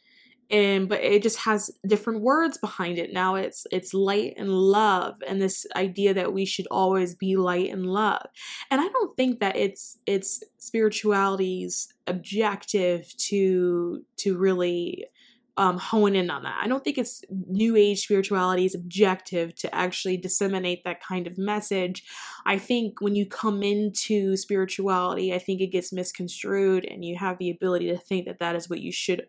And 0.50 0.86
but 0.86 1.00
it 1.02 1.22
just 1.22 1.38
has 1.38 1.70
different 1.86 2.20
words 2.20 2.58
behind 2.58 2.98
it. 2.98 3.10
Now 3.12 3.36
it's 3.36 3.66
it's 3.72 3.94
light 3.94 4.34
and 4.36 4.50
love 4.50 5.16
and 5.26 5.40
this 5.40 5.64
idea 5.74 6.12
that 6.12 6.34
we 6.34 6.44
should 6.44 6.66
always 6.70 7.14
be 7.14 7.36
light 7.36 7.70
and 7.70 7.86
love. 7.86 8.26
And 8.70 8.78
i 8.78 8.86
don't 8.88 9.16
think 9.16 9.40
that 9.40 9.56
it's 9.56 9.98
it's 10.04 10.42
spirituality's 10.58 11.88
objective 12.06 13.16
to 13.28 14.04
to 14.18 14.36
really 14.36 15.06
um, 15.56 15.78
hone 15.78 16.16
in 16.16 16.30
on 16.30 16.44
that. 16.44 16.60
I 16.62 16.66
don't 16.66 16.82
think 16.82 16.96
it's 16.96 17.22
New 17.30 17.76
Age 17.76 18.00
spirituality's 18.00 18.74
objective 18.74 19.54
to 19.56 19.74
actually 19.74 20.16
disseminate 20.16 20.82
that 20.84 21.02
kind 21.02 21.26
of 21.26 21.36
message. 21.36 22.04
I 22.46 22.58
think 22.58 23.00
when 23.00 23.14
you 23.14 23.26
come 23.26 23.62
into 23.62 24.36
spirituality, 24.36 25.34
I 25.34 25.38
think 25.38 25.60
it 25.60 25.72
gets 25.72 25.92
misconstrued 25.92 26.86
and 26.86 27.04
you 27.04 27.16
have 27.18 27.38
the 27.38 27.50
ability 27.50 27.88
to 27.88 27.98
think 27.98 28.26
that 28.26 28.38
that 28.38 28.56
is 28.56 28.70
what 28.70 28.80
you 28.80 28.92
should 28.92 29.26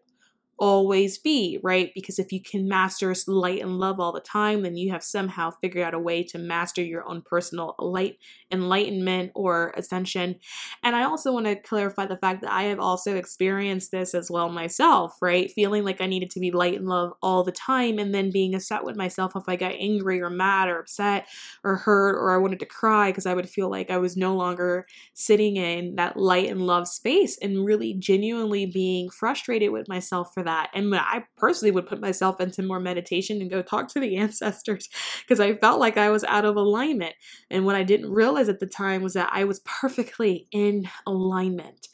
always 0.64 1.18
be, 1.18 1.60
right? 1.62 1.92
Because 1.94 2.20
if 2.20 2.32
you 2.32 2.42
can 2.42 2.68
master 2.68 3.14
light 3.28 3.62
and 3.62 3.80
love 3.80 4.00
all 4.00 4.14
the 4.14 4.22
time, 4.22 4.62
then 4.64 4.78
you 4.78 4.92
have 4.92 5.04
somehow 5.04 5.52
figured 5.62 5.84
out 5.86 5.94
a 5.94 6.00
way 6.00 6.24
to 6.24 6.38
master 6.38 6.82
your 6.82 7.08
own 7.08 7.22
personal 7.22 7.76
light 7.80 8.18
enlightenment 8.52 9.32
or 9.36 9.74
ascension. 9.76 10.36
And 10.84 10.96
I 10.96 11.04
also 11.04 11.32
want 11.34 11.46
to 11.48 11.56
clarify 11.56 12.06
the 12.06 12.18
fact 12.18 12.42
that 12.42 12.52
I 12.52 12.64
have 12.64 12.80
also 12.80 13.16
experienced 13.16 13.92
this 13.92 14.14
as 14.14 14.30
well 14.30 14.50
myself, 14.50 15.18
right? 15.22 15.52
Feeling 15.52 15.84
like 15.84 16.02
I 16.02 16.08
needed 16.08 16.30
to 16.32 16.40
be 16.40 16.52
light 16.52 16.76
and 16.76 16.88
love 16.88 17.14
all 17.22 17.44
the 17.44 17.52
time 17.52 18.00
and 18.00 18.14
then 18.14 18.32
being 18.32 18.56
upset 18.56 18.84
with 18.84 18.96
myself 18.96 19.34
if 19.36 19.44
I 19.48 19.56
got 19.56 19.74
angry 19.78 20.22
or 20.22 20.30
mad 20.30 20.70
or 20.70 20.80
upset 20.80 21.28
or 21.64 21.76
hurt 21.78 22.16
or 22.16 22.32
I 22.32 22.38
wanted 22.38 22.60
to 22.60 22.66
cry 22.66 23.10
because 23.10 23.26
I 23.26 23.34
would 23.34 23.50
feel 23.50 23.70
like 23.70 23.90
I 23.90 23.98
was 23.98 24.18
no 24.18 24.36
longer 24.36 24.86
sitting 25.14 25.58
in 25.58 25.96
that 25.96 26.18
light 26.18 26.50
and 26.50 26.62
love 26.66 26.88
space 26.88 27.38
and 27.42 27.66
really 27.66 27.94
genuinely 27.94 28.66
being 28.66 29.10
frustrated 29.10 29.72
with 29.72 29.88
myself 29.88 30.34
for 30.34 30.44
that. 30.44 30.53
And 30.74 30.94
I 30.96 31.24
personally 31.38 31.72
would 31.72 31.88
put 31.88 32.02
myself 32.02 32.40
into 32.40 32.64
more 32.64 32.80
meditation 32.80 33.42
and 33.42 33.50
go 33.50 33.62
talk 33.62 33.88
to 33.90 34.00
the 34.00 34.18
ancestors 34.24 34.90
because 35.22 35.40
I 35.40 35.54
felt 35.56 35.80
like 35.80 35.98
I 35.98 36.10
was 36.10 36.24
out 36.24 36.46
of 36.46 36.56
alignment. 36.56 37.16
And 37.50 37.66
what 37.66 37.76
I 37.76 37.84
didn't 37.84 38.12
realize 38.12 38.50
at 38.50 38.60
the 38.60 38.68
time 38.68 39.02
was 39.02 39.14
that 39.14 39.30
I 39.32 39.44
was 39.44 39.62
perfectly 39.66 40.48
in 40.52 40.90
alignment 41.06 41.88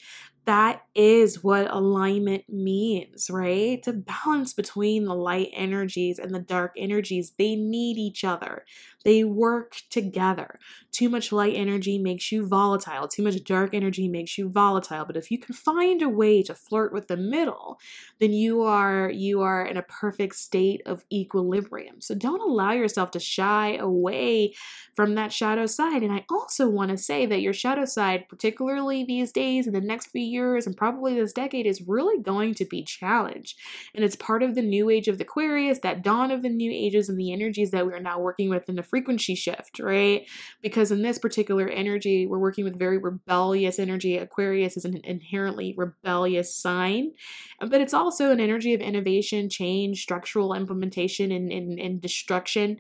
that 0.46 0.84
is 0.96 1.44
what 1.44 1.72
alignment 1.72 2.44
means, 2.50 3.30
right? 3.30 3.82
To 3.84 3.94
balance 3.94 4.54
between 4.54 5.06
the 5.06 5.14
light 5.14 5.50
energies 5.54 6.18
and 6.18 6.34
the 6.34 6.40
dark 6.40 6.74
energies. 6.78 7.34
They 7.38 7.56
need 7.56 7.98
each 7.98 8.24
other, 8.24 8.66
they 9.06 9.24
work 9.24 9.78
together. 9.90 10.60
Too 10.92 11.10
much 11.10 11.32
light 11.32 11.54
energy 11.56 11.98
makes 11.98 12.32
you 12.32 12.48
volatile, 12.48 13.08
too 13.08 13.24
much 13.24 13.44
dark 13.44 13.74
energy 13.74 14.08
makes 14.08 14.38
you 14.38 14.50
volatile. 14.50 15.06
But 15.06 15.18
if 15.18 15.32
you 15.32 15.38
can 15.38 15.54
find 15.54 16.02
a 16.02 16.10
way 16.10 16.42
to 16.44 16.56
flirt 16.56 16.92
with 16.92 17.08
the 17.08 17.18
middle, 17.18 17.80
then 18.20 18.34
you 18.34 18.64
are 18.64 19.10
you 19.10 19.42
are 19.42 19.66
in 19.66 19.78
a 19.78 19.84
perfect 19.84 20.36
state 20.36 20.82
of 20.86 21.06
equilibrium. 21.12 22.02
So 22.02 22.16
don't 22.16 22.42
allow 22.42 22.72
yourself 22.72 23.12
to 23.12 23.20
shy 23.20 23.76
away 23.76 24.54
from 24.96 25.16
that 25.16 25.32
shadow 25.32 25.66
side. 25.66 26.04
And 26.04 26.12
I 26.12 26.26
also 26.30 26.68
want 26.68 26.92
to 26.92 26.98
say 26.98 27.26
that 27.26 27.42
your 27.42 27.54
shadow 27.54 27.86
side, 27.86 28.28
particularly 28.30 29.04
these 29.04 29.32
days 29.32 29.68
in 29.68 29.74
the 29.74 29.82
next 29.82 30.08
few 30.08 30.29
years, 30.30 30.66
and 30.68 30.76
probably 30.76 31.16
this 31.16 31.34
decade 31.34 31.66
is 31.66 31.82
really 31.88 32.22
going 32.22 32.54
to 32.56 32.66
be 32.66 32.84
challenged. 32.84 33.58
And 33.94 34.04
it's 34.04 34.16
part 34.16 34.44
of 34.44 34.56
the 34.56 34.62
new 34.62 34.90
age 34.90 35.08
of 35.08 35.18
the 35.18 35.24
Aquarius, 35.24 35.80
that 35.80 36.04
dawn 36.04 36.32
of 36.32 36.42
the 36.42 36.50
new 36.50 36.72
ages 36.72 37.10
and 37.10 37.20
the 37.20 37.32
energies 37.32 37.72
that 37.72 37.86
we're 37.86 38.00
now 38.00 38.20
working 38.20 38.50
with 38.50 38.68
in 38.68 38.76
the 38.76 38.84
frequency 38.84 39.36
shift, 39.36 39.80
right? 39.80 40.28
Because 40.62 40.92
in 40.92 41.02
this 41.02 41.20
particular 41.20 41.68
energy, 41.68 42.26
we're 42.26 42.40
working 42.40 42.64
with 42.64 42.80
very 42.80 42.98
rebellious 42.98 43.80
energy. 43.80 44.18
Aquarius 44.18 44.78
is 44.78 44.86
an 44.86 45.02
inherently 45.04 45.74
rebellious 45.78 46.56
sign, 46.56 47.12
but 47.60 47.82
it's 47.82 47.94
also 47.94 48.32
an 48.32 48.40
energy 48.40 48.74
of 48.74 48.82
innovation, 48.82 49.50
change, 49.50 50.02
structural 50.02 50.54
implementation, 50.54 51.32
and, 51.32 51.52
and, 51.52 51.80
and 51.80 52.02
destruction. 52.02 52.80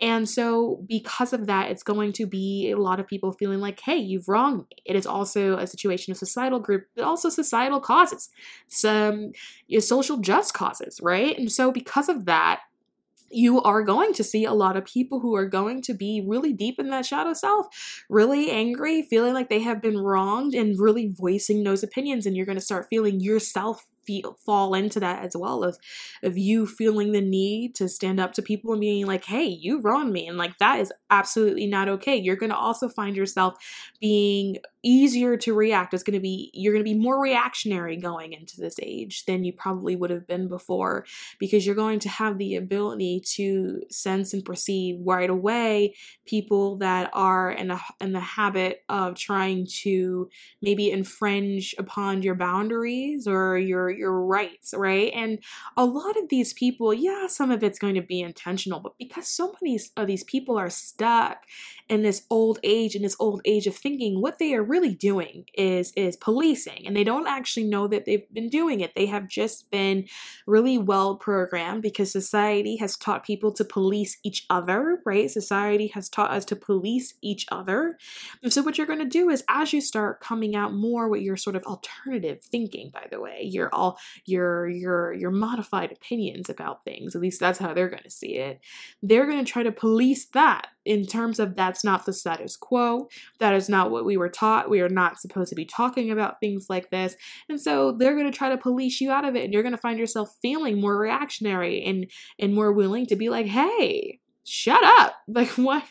And 0.00 0.28
so, 0.28 0.84
because 0.88 1.32
of 1.32 1.46
that, 1.46 1.70
it's 1.70 1.82
going 1.82 2.12
to 2.14 2.26
be 2.26 2.70
a 2.70 2.78
lot 2.78 3.00
of 3.00 3.06
people 3.06 3.32
feeling 3.32 3.60
like, 3.60 3.80
hey, 3.80 3.96
you've 3.96 4.28
wronged 4.28 4.60
me. 4.70 4.76
It 4.84 4.96
is 4.96 5.06
also 5.06 5.58
a 5.58 5.66
situation 5.66 6.10
of 6.10 6.18
societal 6.18 6.58
group 6.58 6.84
but 7.00 7.06
also 7.06 7.30
societal 7.30 7.80
causes, 7.80 8.28
some 8.68 9.32
you 9.66 9.78
know, 9.78 9.80
social 9.80 10.18
just 10.18 10.54
causes, 10.54 11.00
right? 11.02 11.36
And 11.38 11.50
so, 11.50 11.72
because 11.72 12.08
of 12.08 12.26
that, 12.26 12.60
you 13.30 13.62
are 13.62 13.82
going 13.82 14.12
to 14.14 14.24
see 14.24 14.44
a 14.44 14.52
lot 14.52 14.76
of 14.76 14.84
people 14.84 15.20
who 15.20 15.36
are 15.36 15.46
going 15.46 15.80
to 15.82 15.94
be 15.94 16.22
really 16.26 16.52
deep 16.52 16.78
in 16.78 16.90
that 16.90 17.06
shadow 17.06 17.32
self, 17.32 17.66
really 18.08 18.50
angry, 18.50 19.02
feeling 19.02 19.34
like 19.34 19.48
they 19.48 19.60
have 19.60 19.80
been 19.80 19.98
wronged, 19.98 20.54
and 20.54 20.78
really 20.78 21.14
voicing 21.16 21.62
those 21.62 21.82
opinions. 21.82 22.26
And 22.26 22.36
you're 22.36 22.46
going 22.46 22.58
to 22.58 22.64
start 22.64 22.88
feeling 22.90 23.20
yourself 23.20 23.86
feel 24.06 24.36
fall 24.44 24.74
into 24.74 24.98
that 25.00 25.24
as 25.24 25.36
well 25.36 25.62
of 25.62 25.78
of 26.22 26.36
you 26.38 26.66
feeling 26.66 27.12
the 27.12 27.20
need 27.20 27.74
to 27.74 27.88
stand 27.88 28.18
up 28.18 28.32
to 28.32 28.42
people 28.42 28.72
and 28.72 28.80
being 28.80 29.06
like 29.06 29.24
hey 29.24 29.44
you 29.44 29.80
wronged 29.80 30.12
me 30.12 30.26
and 30.26 30.38
like 30.38 30.56
that 30.58 30.80
is 30.80 30.92
absolutely 31.10 31.66
not 31.66 31.88
okay 31.88 32.16
you're 32.16 32.36
going 32.36 32.50
to 32.50 32.56
also 32.56 32.88
find 32.88 33.16
yourself 33.16 33.54
being 34.00 34.56
easier 34.82 35.36
to 35.36 35.54
react. 35.54 35.94
It's 35.94 36.02
going 36.02 36.14
to 36.14 36.20
be, 36.20 36.50
you're 36.54 36.72
going 36.72 36.84
to 36.84 36.90
be 36.90 36.98
more 36.98 37.20
reactionary 37.20 37.96
going 37.96 38.32
into 38.32 38.60
this 38.60 38.76
age 38.82 39.24
than 39.26 39.44
you 39.44 39.52
probably 39.52 39.96
would 39.96 40.10
have 40.10 40.26
been 40.26 40.48
before 40.48 41.04
because 41.38 41.66
you're 41.66 41.74
going 41.74 41.98
to 42.00 42.08
have 42.08 42.38
the 42.38 42.56
ability 42.56 43.22
to 43.36 43.82
sense 43.90 44.32
and 44.32 44.44
perceive 44.44 44.96
right 45.04 45.30
away 45.30 45.94
people 46.26 46.76
that 46.78 47.10
are 47.12 47.50
in, 47.50 47.70
a, 47.70 47.80
in 48.00 48.12
the 48.12 48.20
habit 48.20 48.82
of 48.88 49.16
trying 49.16 49.66
to 49.82 50.28
maybe 50.62 50.90
infringe 50.90 51.74
upon 51.78 52.22
your 52.22 52.34
boundaries 52.34 53.26
or 53.26 53.58
your, 53.58 53.90
your 53.90 54.24
rights, 54.24 54.72
right? 54.76 55.12
And 55.14 55.38
a 55.76 55.84
lot 55.84 56.16
of 56.16 56.28
these 56.28 56.52
people, 56.52 56.94
yeah, 56.94 57.26
some 57.26 57.50
of 57.50 57.62
it's 57.62 57.78
going 57.78 57.94
to 57.96 58.02
be 58.02 58.20
intentional, 58.20 58.80
but 58.80 58.96
because 58.98 59.28
so 59.28 59.54
many 59.60 59.78
of 59.96 60.06
these 60.06 60.24
people 60.24 60.58
are 60.58 60.70
stuck 60.70 61.44
in 61.88 62.02
this 62.02 62.22
old 62.30 62.58
age, 62.62 62.94
in 62.94 63.02
this 63.02 63.16
old 63.18 63.42
age 63.44 63.66
of 63.66 63.76
thinking, 63.76 64.20
what 64.20 64.38
they 64.38 64.54
are 64.54 64.62
really 64.70 64.94
doing 64.94 65.44
is 65.54 65.92
is 65.96 66.16
policing 66.16 66.86
and 66.86 66.96
they 66.96 67.04
don't 67.04 67.26
actually 67.26 67.64
know 67.64 67.88
that 67.88 68.04
they've 68.04 68.32
been 68.32 68.48
doing 68.48 68.80
it. 68.80 68.94
They 68.94 69.06
have 69.06 69.28
just 69.28 69.70
been 69.70 70.06
really 70.46 70.78
well 70.78 71.16
programmed 71.16 71.82
because 71.82 72.10
society 72.12 72.76
has 72.76 72.96
taught 72.96 73.26
people 73.26 73.52
to 73.52 73.64
police 73.64 74.18
each 74.24 74.46
other 74.48 75.00
right? 75.04 75.30
Society 75.30 75.88
has 75.88 76.08
taught 76.08 76.30
us 76.30 76.44
to 76.46 76.56
police 76.56 77.14
each 77.22 77.46
other. 77.50 77.98
And 78.42 78.52
so 78.52 78.62
what 78.62 78.78
you're 78.78 78.86
going 78.86 78.98
to 79.00 79.04
do 79.04 79.28
is 79.30 79.42
as 79.48 79.72
you 79.72 79.80
start 79.80 80.20
coming 80.20 80.54
out 80.54 80.72
more 80.72 81.08
with 81.08 81.22
your 81.22 81.36
sort 81.36 81.56
of 81.56 81.64
alternative 81.64 82.42
thinking 82.42 82.90
by 82.92 83.06
the 83.10 83.20
way 83.20 83.42
your 83.42 83.68
all 83.74 83.98
your 84.24 84.68
your 84.68 85.12
your 85.12 85.30
modified 85.30 85.92
opinions 85.92 86.48
about 86.48 86.84
things 86.84 87.14
at 87.14 87.20
least 87.20 87.40
that's 87.40 87.58
how 87.58 87.72
they're 87.72 87.88
going 87.88 88.02
to 88.02 88.10
see 88.10 88.36
it 88.36 88.60
they're 89.02 89.26
going 89.26 89.44
to 89.44 89.50
try 89.50 89.62
to 89.62 89.72
police 89.72 90.26
that 90.26 90.68
in 90.84 91.06
terms 91.06 91.38
of 91.38 91.56
that's 91.56 91.84
not 91.84 92.06
the 92.06 92.12
status 92.12 92.56
quo 92.56 93.08
that 93.38 93.54
is 93.54 93.68
not 93.68 93.90
what 93.90 94.04
we 94.04 94.16
were 94.16 94.28
taught 94.28 94.59
we 94.68 94.80
are 94.80 94.88
not 94.88 95.20
supposed 95.20 95.50
to 95.50 95.54
be 95.54 95.64
talking 95.64 96.10
about 96.10 96.40
things 96.40 96.66
like 96.68 96.90
this. 96.90 97.16
And 97.48 97.60
so 97.60 97.92
they're 97.92 98.14
going 98.14 98.30
to 98.30 98.36
try 98.36 98.50
to 98.50 98.58
police 98.58 99.00
you 99.00 99.10
out 99.10 99.24
of 99.24 99.36
it 99.36 99.44
and 99.44 99.52
you're 99.52 99.62
going 99.62 99.74
to 99.74 99.78
find 99.78 99.98
yourself 99.98 100.36
feeling 100.42 100.80
more 100.80 100.98
reactionary 100.98 101.82
and 101.84 102.10
and 102.38 102.54
more 102.54 102.72
willing 102.72 103.06
to 103.06 103.16
be 103.16 103.28
like, 103.28 103.46
"Hey, 103.46 104.20
shut 104.50 104.82
up. 104.82 105.14
Like 105.32 105.50
what 105.50 105.84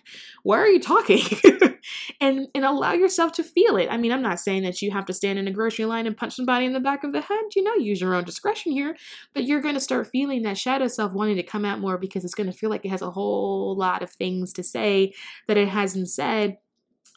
why 0.43 0.57
are 0.57 0.67
you 0.67 0.81
talking? 0.81 1.23
and 2.19 2.47
and 2.53 2.65
allow 2.65 2.91
yourself 2.91 3.31
to 3.33 3.43
feel 3.43 3.77
it. 3.77 3.87
I 3.89 3.95
mean, 3.95 4.11
I'm 4.11 4.21
not 4.21 4.41
saying 4.41 4.63
that 4.63 4.81
you 4.81 4.91
have 4.91 5.05
to 5.05 5.13
stand 5.13 5.39
in 5.39 5.47
a 5.47 5.51
grocery 5.51 5.85
line 5.85 6.05
and 6.05 6.17
punch 6.17 6.35
somebody 6.35 6.65
in 6.65 6.73
the 6.73 6.81
back 6.81 7.05
of 7.05 7.13
the 7.13 7.21
head. 7.21 7.39
You 7.55 7.63
know, 7.63 7.75
use 7.75 8.01
your 8.01 8.13
own 8.13 8.25
discretion 8.25 8.73
here, 8.73 8.97
but 9.33 9.45
you're 9.45 9.61
going 9.61 9.75
to 9.75 9.79
start 9.79 10.09
feeling 10.11 10.41
that 10.41 10.57
shadow 10.57 10.87
self 10.87 11.13
wanting 11.13 11.37
to 11.37 11.43
come 11.43 11.63
out 11.63 11.79
more 11.79 11.97
because 11.97 12.25
it's 12.25 12.35
going 12.35 12.51
to 12.51 12.57
feel 12.57 12.69
like 12.69 12.83
it 12.83 12.89
has 12.89 13.01
a 13.01 13.11
whole 13.11 13.77
lot 13.77 14.03
of 14.03 14.11
things 14.11 14.51
to 14.53 14.63
say 14.63 15.13
that 15.47 15.55
it 15.55 15.69
hasn't 15.69 16.09
said 16.09 16.57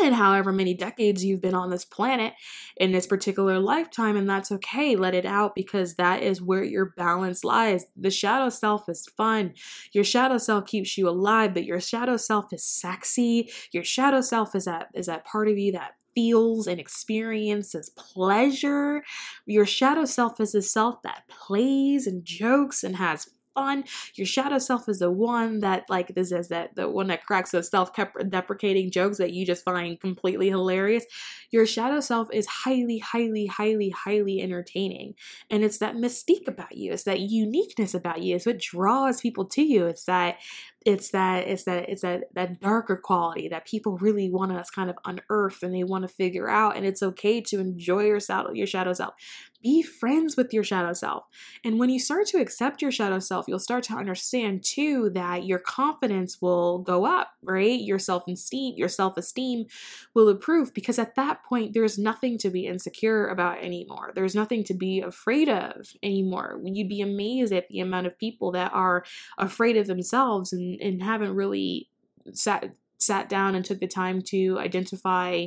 and 0.03 0.15
however 0.15 0.53
many 0.53 0.75
decades 0.75 1.25
you've 1.25 1.41
been 1.41 1.55
on 1.55 1.71
this 1.71 1.85
planet 1.85 2.35
in 2.77 2.93
this 2.93 3.07
particular 3.07 3.59
lifetime, 3.59 4.17
and 4.17 4.29
that's 4.29 4.53
okay. 4.53 4.97
Let 4.97 5.15
it 5.15 5.27
out 5.27 5.55
because 5.55 5.95
that 5.95 6.23
is 6.23 6.43
where 6.43 6.65
your 6.65 6.93
balance 6.97 7.45
lies. 7.45 7.87
The 7.97 8.11
shadow 8.11 8.49
self 8.49 8.89
is 8.89 9.07
fun. 9.17 9.55
Your 9.93 10.05
shadow 10.05 10.39
self 10.39 10.67
keeps 10.67 10.97
you 10.99 11.09
alive, 11.09 11.55
but 11.55 11.65
your 11.65 11.81
shadow 11.81 12.17
self 12.17 12.53
is 12.53 12.65
sexy. 12.65 13.51
Your 13.73 13.85
shadow 13.85 14.21
self 14.21 14.55
is 14.55 14.65
that 14.65 14.89
is 14.95 15.07
that 15.07 15.25
part 15.25 15.49
of 15.49 15.59
you 15.59 15.73
that 15.73 15.93
feels 16.15 16.67
and 16.67 16.79
experiences 16.79 17.91
pleasure. 17.91 19.03
Your 19.47 19.67
shadow 19.67 20.05
self 20.05 20.41
is 20.41 20.55
a 20.55 20.63
self 20.63 21.03
that 21.03 21.25
plays 21.29 22.07
and 22.07 22.25
jokes 22.25 22.85
and 22.85 22.97
has 22.97 23.29
fun. 23.55 23.85
Your 24.15 24.27
shadow 24.27 24.59
self 24.59 24.89
is 24.89 24.99
the 24.99 25.11
one 25.11 25.61
that 25.61 25.85
like 25.89 26.15
this 26.15 26.33
is 26.33 26.49
that 26.49 26.75
the 26.75 26.89
one 26.89 27.09
that 27.09 27.25
cracks 27.25 27.51
those 27.51 27.71
self-deprecating 27.71 28.91
jokes 28.91 29.19
that 29.19 29.33
you 29.33 29.47
just 29.47 29.65
find 29.65 30.01
completely 30.01 30.49
hilarious. 30.49 31.05
Your 31.51 31.67
shadow 31.67 32.01
self 32.01 32.29
is 32.33 32.47
highly, 32.47 32.99
highly, 32.99 33.47
highly, 33.47 33.91
highly 33.91 34.41
entertaining. 34.41 35.15
And 35.51 35.65
it's 35.65 35.79
that 35.79 35.97
mystique 35.97 36.49
about 36.49 36.77
you. 36.77 36.93
It's 36.93 37.05
that 37.05 37.21
uniqueness 37.21 37.95
about 37.95 38.23
you. 38.23 38.37
It's 38.37 38.47
what 38.47 38.59
draws 38.59 39.21
people 39.21 39.45
to 39.47 39.63
you. 39.63 39.87
It's 39.87 40.05
that 40.05 40.39
it's 40.87 41.11
that 41.11 41.47
it's 41.47 41.65
that 41.65 41.89
it's 41.89 42.03
that 42.03 42.25
that 42.35 42.61
darker 42.61 42.97
quality 42.97 43.49
that 43.49 43.67
people 43.67 43.99
really 43.99 44.31
want 44.31 44.53
us 44.53 44.71
kind 44.71 44.91
of 44.91 44.97
unearth 45.05 45.63
and 45.63 45.75
they 45.75 45.85
want 45.85 46.03
to 46.03 46.09
figure 46.09 46.49
out 46.49 46.77
and 46.77 46.87
it's 46.87 47.03
okay 47.03 47.41
to 47.41 47.61
enjoy 47.61 48.05
yourself 48.05 48.49
your 48.55 48.67
shadow 48.67 48.93
self 48.93 49.15
be 49.63 49.83
friends 49.83 50.37
with 50.37 50.53
your 50.53 50.65
shadow 50.65 50.93
self. 50.93 51.25
And 51.65 51.79
when 51.79 51.89
you 51.89 51.99
start 51.99 52.27
to 52.29 52.41
accept 52.41 52.83
your 52.83 52.91
shadow 52.91 53.21
self, 53.21 53.47
you'll 53.47 53.59
start 53.59 53.85
to 53.85 53.95
understand 53.95 54.65
too 54.65 55.11
that 55.11 55.47
your 55.47 55.61
confidence 55.61 56.43
will 56.43 56.79
go 56.79 57.07
up, 57.07 57.33
right? 57.43 57.81
Your 57.81 57.99
self-esteem, 57.99 58.75
your 58.77 58.89
self-esteem 58.89 59.67
will 60.15 60.29
improve 60.29 60.75
because 60.75 60.99
at 60.99 61.15
that 61.15 61.45
point 61.45 61.75
there's 61.75 61.99
nothing 61.99 62.39
to 62.39 62.51
be 62.51 62.67
insecure 62.67 63.29
about 63.29 63.63
anymore. 63.63 64.13
There's 64.15 64.35
nothing 64.35 64.65
to 64.65 64.75
be 64.75 65.01
afraid 65.01 65.49
of 65.49 65.93
anymore. 66.03 66.61
You'd 66.65 66.89
be 66.89 67.01
amazed 67.01 67.53
at 67.53 67.69
the 67.69 67.81
amount 67.81 68.07
of 68.07 68.19
people 68.19 68.53
that 68.53 68.73
are 68.73 69.05
afraid 69.39 69.77
of 69.77 69.87
themselves 69.87 70.53
and, 70.53 70.72
and 70.81 71.03
haven't 71.03 71.35
really 71.35 71.89
sat 72.33 72.75
sat 72.99 73.29
down 73.29 73.55
and 73.55 73.65
took 73.65 73.81
the 73.81 73.89
time 73.89 74.23
to 74.23 74.59
identify 74.59 75.47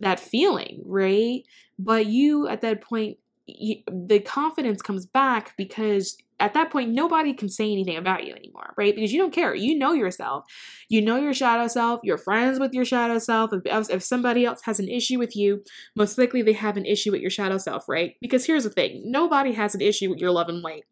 that 0.00 0.20
feeling, 0.20 0.82
right? 0.84 1.42
But 1.78 2.06
you 2.06 2.48
at 2.48 2.60
that 2.62 2.82
point 2.82 3.18
the 3.46 4.20
confidence 4.26 4.82
comes 4.82 5.06
back 5.06 5.54
because 5.56 6.18
at 6.38 6.52
that 6.52 6.70
point 6.70 6.90
nobody 6.90 7.32
can 7.32 7.48
say 7.48 7.72
anything 7.72 7.96
about 7.96 8.24
you 8.26 8.34
anymore 8.34 8.74
right? 8.76 8.94
Because 8.94 9.12
you 9.12 9.18
don't 9.18 9.32
care. 9.32 9.54
You 9.54 9.76
know 9.76 9.92
yourself. 9.92 10.44
You 10.88 11.00
know 11.00 11.16
your 11.16 11.32
shadow 11.32 11.66
self. 11.66 12.00
You're 12.04 12.18
friends 12.18 12.60
with 12.60 12.74
your 12.74 12.84
shadow 12.84 13.18
self. 13.18 13.50
If, 13.52 13.90
if 13.90 14.02
somebody 14.02 14.44
else 14.44 14.60
has 14.64 14.78
an 14.78 14.88
issue 14.88 15.18
with 15.18 15.34
you 15.34 15.62
most 15.96 16.18
likely 16.18 16.42
they 16.42 16.52
have 16.52 16.76
an 16.76 16.84
issue 16.84 17.10
with 17.10 17.22
your 17.22 17.30
shadow 17.30 17.58
self 17.58 17.88
right? 17.88 18.14
Because 18.20 18.44
here's 18.44 18.64
the 18.64 18.70
thing. 18.70 19.02
Nobody 19.06 19.52
has 19.52 19.74
an 19.74 19.80
issue 19.80 20.10
with 20.10 20.18
your 20.18 20.30
love 20.30 20.48
and 20.48 20.60
light 20.60 20.84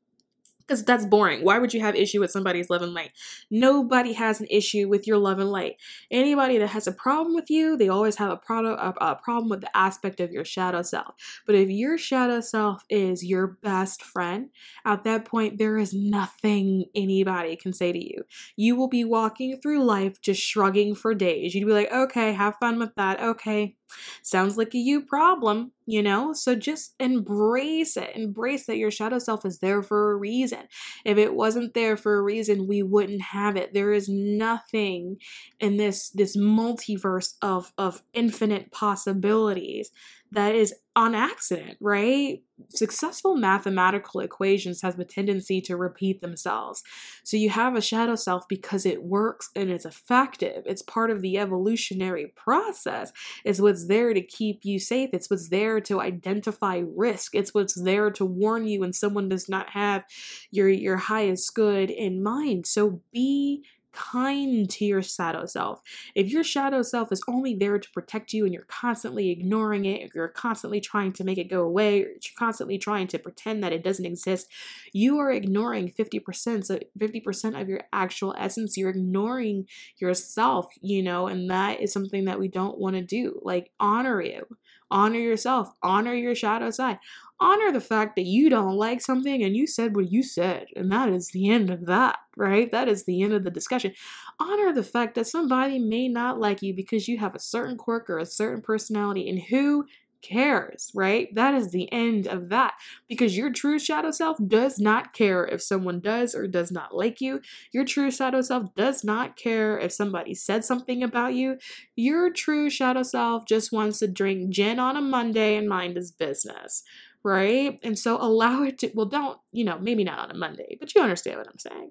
because 0.66 0.84
that's 0.84 1.04
boring. 1.04 1.44
Why 1.44 1.58
would 1.58 1.72
you 1.72 1.80
have 1.80 1.94
issue 1.94 2.20
with 2.20 2.30
somebody's 2.30 2.70
love 2.70 2.82
and 2.82 2.94
light? 2.94 3.12
Nobody 3.50 4.12
has 4.14 4.40
an 4.40 4.46
issue 4.50 4.88
with 4.88 5.06
your 5.06 5.18
love 5.18 5.38
and 5.38 5.50
light. 5.50 5.76
Anybody 6.10 6.58
that 6.58 6.68
has 6.68 6.86
a 6.86 6.92
problem 6.92 7.34
with 7.34 7.50
you, 7.50 7.76
they 7.76 7.88
always 7.88 8.16
have 8.16 8.30
a, 8.30 8.36
pro- 8.36 8.74
a, 8.74 8.94
a 9.00 9.16
problem 9.16 9.48
with 9.48 9.60
the 9.60 9.76
aspect 9.76 10.20
of 10.20 10.32
your 10.32 10.44
shadow 10.44 10.82
self. 10.82 11.14
But 11.46 11.54
if 11.54 11.68
your 11.68 11.98
shadow 11.98 12.40
self 12.40 12.84
is 12.90 13.24
your 13.24 13.46
best 13.46 14.02
friend, 14.02 14.50
at 14.84 15.04
that 15.04 15.24
point, 15.24 15.58
there 15.58 15.78
is 15.78 15.94
nothing 15.94 16.86
anybody 16.94 17.56
can 17.56 17.72
say 17.72 17.92
to 17.92 18.04
you. 18.04 18.24
You 18.56 18.76
will 18.76 18.88
be 18.88 19.04
walking 19.04 19.60
through 19.60 19.84
life 19.84 20.20
just 20.20 20.42
shrugging 20.42 20.94
for 20.94 21.14
days. 21.14 21.54
You'd 21.54 21.66
be 21.66 21.72
like, 21.72 21.92
okay, 21.92 22.32
have 22.32 22.56
fun 22.56 22.78
with 22.78 22.94
that. 22.96 23.20
Okay, 23.20 23.76
Sounds 24.22 24.56
like 24.56 24.74
a 24.74 24.78
you 24.78 25.00
problem, 25.02 25.72
you 25.86 26.02
know? 26.02 26.32
So 26.32 26.54
just 26.54 26.94
embrace 27.00 27.96
it. 27.96 28.10
Embrace 28.14 28.66
that 28.66 28.76
your 28.76 28.90
shadow 28.90 29.18
self 29.18 29.44
is 29.44 29.58
there 29.60 29.82
for 29.82 30.12
a 30.12 30.16
reason. 30.16 30.60
If 31.04 31.16
it 31.18 31.34
wasn't 31.34 31.74
there 31.74 31.96
for 31.96 32.16
a 32.16 32.22
reason, 32.22 32.66
we 32.66 32.82
wouldn't 32.82 33.22
have 33.22 33.56
it. 33.56 33.72
There 33.72 33.92
is 33.92 34.08
nothing 34.08 35.18
in 35.60 35.76
this 35.76 36.10
this 36.10 36.36
multiverse 36.36 37.34
of 37.42 37.72
of 37.78 38.02
infinite 38.12 38.72
possibilities 38.72 39.90
that 40.32 40.54
is 40.54 40.74
on 40.96 41.14
accident, 41.14 41.76
right? 41.80 42.42
Successful 42.70 43.36
mathematical 43.36 44.20
equations 44.20 44.80
have 44.80 44.98
a 44.98 45.04
tendency 45.04 45.60
to 45.60 45.76
repeat 45.76 46.20
themselves. 46.20 46.82
So 47.22 47.36
you 47.36 47.50
have 47.50 47.76
a 47.76 47.82
shadow 47.82 48.16
self 48.16 48.48
because 48.48 48.86
it 48.86 49.02
works 49.02 49.50
and 49.54 49.70
it's 49.70 49.84
effective. 49.84 50.62
It's 50.64 50.82
part 50.82 51.10
of 51.10 51.20
the 51.20 51.38
evolutionary 51.38 52.32
process. 52.34 53.12
It's 53.44 53.60
what's 53.60 53.88
there 53.88 54.14
to 54.14 54.22
keep 54.22 54.64
you 54.64 54.78
safe. 54.78 55.10
It's 55.12 55.28
what's 55.28 55.50
there 55.50 55.80
to 55.82 56.00
identify 56.00 56.82
risk. 56.96 57.34
It's 57.34 57.52
what's 57.52 57.74
there 57.74 58.10
to 58.12 58.24
warn 58.24 58.66
you 58.66 58.80
when 58.80 58.94
someone 58.94 59.28
does 59.28 59.48
not 59.48 59.70
have 59.70 60.04
your 60.50 60.68
your 60.68 60.96
highest 60.96 61.54
good 61.54 61.90
in 61.90 62.22
mind. 62.22 62.66
So 62.66 63.02
be 63.12 63.64
kind 63.96 64.68
to 64.68 64.84
your 64.84 65.02
shadow 65.02 65.46
self. 65.46 65.80
If 66.14 66.30
your 66.30 66.44
shadow 66.44 66.82
self 66.82 67.10
is 67.10 67.22
only 67.26 67.54
there 67.54 67.78
to 67.78 67.90
protect 67.90 68.32
you 68.32 68.44
and 68.44 68.52
you're 68.52 68.64
constantly 68.64 69.30
ignoring 69.30 69.86
it, 69.86 70.10
you're 70.14 70.28
constantly 70.28 70.80
trying 70.80 71.12
to 71.14 71.24
make 71.24 71.38
it 71.38 71.50
go 71.50 71.62
away, 71.62 72.02
or 72.02 72.08
you're 72.08 72.38
constantly 72.38 72.78
trying 72.78 73.06
to 73.08 73.18
pretend 73.18 73.64
that 73.64 73.72
it 73.72 73.82
doesn't 73.82 74.04
exist, 74.04 74.48
you 74.92 75.18
are 75.18 75.32
ignoring 75.32 75.90
50%, 75.90 76.64
so 76.66 76.78
50% 76.98 77.60
of 77.60 77.68
your 77.68 77.80
actual 77.92 78.34
essence. 78.38 78.76
You're 78.76 78.90
ignoring 78.90 79.66
yourself, 79.98 80.66
you 80.80 81.02
know, 81.02 81.26
and 81.26 81.50
that 81.50 81.80
is 81.80 81.92
something 81.92 82.26
that 82.26 82.38
we 82.38 82.48
don't 82.48 82.78
want 82.78 82.96
to 82.96 83.02
do. 83.02 83.40
Like 83.42 83.70
honor 83.80 84.20
you. 84.20 84.46
Honor 84.88 85.18
yourself, 85.18 85.72
honor 85.82 86.14
your 86.14 86.36
shadow 86.36 86.70
side, 86.70 86.98
honor 87.40 87.72
the 87.72 87.80
fact 87.80 88.16
that 88.16 88.24
you 88.24 88.48
don't 88.48 88.76
like 88.76 89.00
something 89.00 89.42
and 89.42 89.56
you 89.56 89.66
said 89.66 89.94
what 89.94 90.10
you 90.10 90.22
said, 90.22 90.66
and 90.74 90.90
that 90.92 91.08
is 91.08 91.28
the 91.28 91.50
end 91.50 91.70
of 91.70 91.86
that, 91.86 92.16
right? 92.36 92.70
That 92.72 92.88
is 92.88 93.04
the 93.04 93.22
end 93.22 93.32
of 93.32 93.44
the 93.44 93.50
discussion. 93.50 93.92
Honor 94.38 94.72
the 94.72 94.82
fact 94.82 95.14
that 95.14 95.26
somebody 95.26 95.78
may 95.78 96.08
not 96.08 96.40
like 96.40 96.62
you 96.62 96.74
because 96.74 97.08
you 97.08 97.18
have 97.18 97.34
a 97.34 97.40
certain 97.40 97.76
quirk 97.76 98.08
or 98.08 98.18
a 98.18 98.26
certain 98.26 98.62
personality, 98.62 99.28
and 99.28 99.40
who 99.40 99.86
cares, 100.22 100.90
right? 100.94 101.32
That 101.34 101.54
is 101.54 101.70
the 101.70 101.92
end 101.92 102.26
of 102.26 102.48
that 102.48 102.74
because 103.08 103.36
your 103.36 103.52
true 103.52 103.78
shadow 103.78 104.10
self 104.10 104.36
does 104.46 104.78
not 104.78 105.12
care 105.12 105.44
if 105.46 105.62
someone 105.62 106.00
does 106.00 106.34
or 106.34 106.46
does 106.46 106.72
not 106.72 106.94
like 106.94 107.20
you. 107.20 107.40
Your 107.72 107.84
true 107.84 108.10
shadow 108.10 108.42
self 108.42 108.74
does 108.74 109.04
not 109.04 109.36
care 109.36 109.78
if 109.78 109.92
somebody 109.92 110.34
said 110.34 110.64
something 110.64 111.02
about 111.02 111.34
you. 111.34 111.58
Your 111.94 112.30
true 112.30 112.70
shadow 112.70 113.02
self 113.02 113.46
just 113.46 113.72
wants 113.72 114.00
to 114.00 114.08
drink 114.08 114.50
gin 114.50 114.78
on 114.78 114.96
a 114.96 115.02
Monday 115.02 115.56
and 115.56 115.68
mind 115.68 115.96
his 115.96 116.10
business, 116.10 116.82
right? 117.26 117.80
And 117.82 117.98
so 117.98 118.22
allow 118.22 118.62
it 118.62 118.78
to, 118.78 118.90
well, 118.94 119.06
don't, 119.06 119.36
you 119.50 119.64
know, 119.64 119.80
maybe 119.80 120.04
not 120.04 120.20
on 120.20 120.30
a 120.30 120.38
Monday, 120.38 120.76
but 120.78 120.94
you 120.94 121.02
understand 121.02 121.38
what 121.38 121.48
I'm 121.48 121.58
saying. 121.58 121.90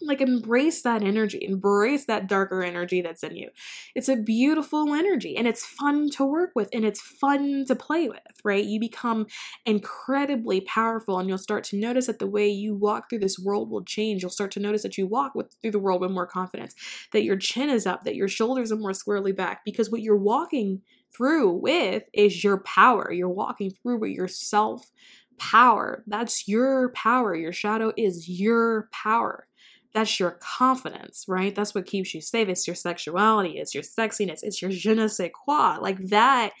Like, 0.00 0.20
embrace 0.20 0.82
that 0.82 1.02
energy, 1.02 1.44
embrace 1.44 2.06
that 2.06 2.28
darker 2.28 2.62
energy 2.62 3.02
that's 3.02 3.24
in 3.24 3.36
you. 3.36 3.50
It's 3.96 4.08
a 4.08 4.16
beautiful 4.16 4.94
energy 4.94 5.36
and 5.36 5.48
it's 5.48 5.66
fun 5.66 6.08
to 6.10 6.24
work 6.24 6.52
with 6.54 6.68
and 6.72 6.84
it's 6.84 7.00
fun 7.00 7.64
to 7.66 7.74
play 7.74 8.08
with, 8.08 8.20
right? 8.44 8.64
You 8.64 8.78
become 8.78 9.26
incredibly 9.66 10.60
powerful 10.60 11.18
and 11.18 11.28
you'll 11.28 11.36
start 11.36 11.64
to 11.64 11.76
notice 11.76 12.06
that 12.06 12.20
the 12.20 12.28
way 12.28 12.48
you 12.48 12.72
walk 12.72 13.10
through 13.10 13.18
this 13.18 13.40
world 13.40 13.70
will 13.70 13.84
change. 13.84 14.22
You'll 14.22 14.30
start 14.30 14.52
to 14.52 14.60
notice 14.60 14.84
that 14.84 14.96
you 14.96 15.06
walk 15.06 15.34
with, 15.34 15.54
through 15.60 15.72
the 15.72 15.80
world 15.80 16.00
with 16.00 16.12
more 16.12 16.28
confidence, 16.28 16.76
that 17.12 17.24
your 17.24 17.36
chin 17.36 17.70
is 17.70 17.86
up, 17.86 18.04
that 18.04 18.14
your 18.14 18.28
shoulders 18.28 18.70
are 18.70 18.76
more 18.76 18.94
squarely 18.94 19.32
back 19.32 19.62
because 19.64 19.90
what 19.90 20.00
you're 20.00 20.16
walking 20.16 20.80
through 21.14 21.52
with 21.52 22.04
is 22.12 22.42
your 22.42 22.58
power. 22.58 23.12
You're 23.12 23.28
walking 23.28 23.70
through 23.70 23.98
with 23.98 24.10
your 24.12 24.28
self 24.28 24.90
power. 25.38 26.04
That's 26.06 26.46
your 26.46 26.90
power. 26.90 27.34
Your 27.34 27.52
shadow 27.52 27.92
is 27.96 28.28
your 28.28 28.88
power. 28.92 29.46
That's 29.92 30.20
your 30.20 30.38
confidence, 30.40 31.24
right? 31.26 31.54
That's 31.54 31.74
what 31.74 31.86
keeps 31.86 32.14
you 32.14 32.20
safe. 32.20 32.48
It's 32.48 32.66
your 32.66 32.76
sexuality, 32.76 33.58
it's 33.58 33.74
your 33.74 33.82
sexiness, 33.82 34.44
it's 34.44 34.62
your 34.62 34.70
je 34.70 34.94
ne 34.94 35.08
sais 35.08 35.30
quoi. 35.34 35.78
Like 35.80 35.98
that 36.08 36.52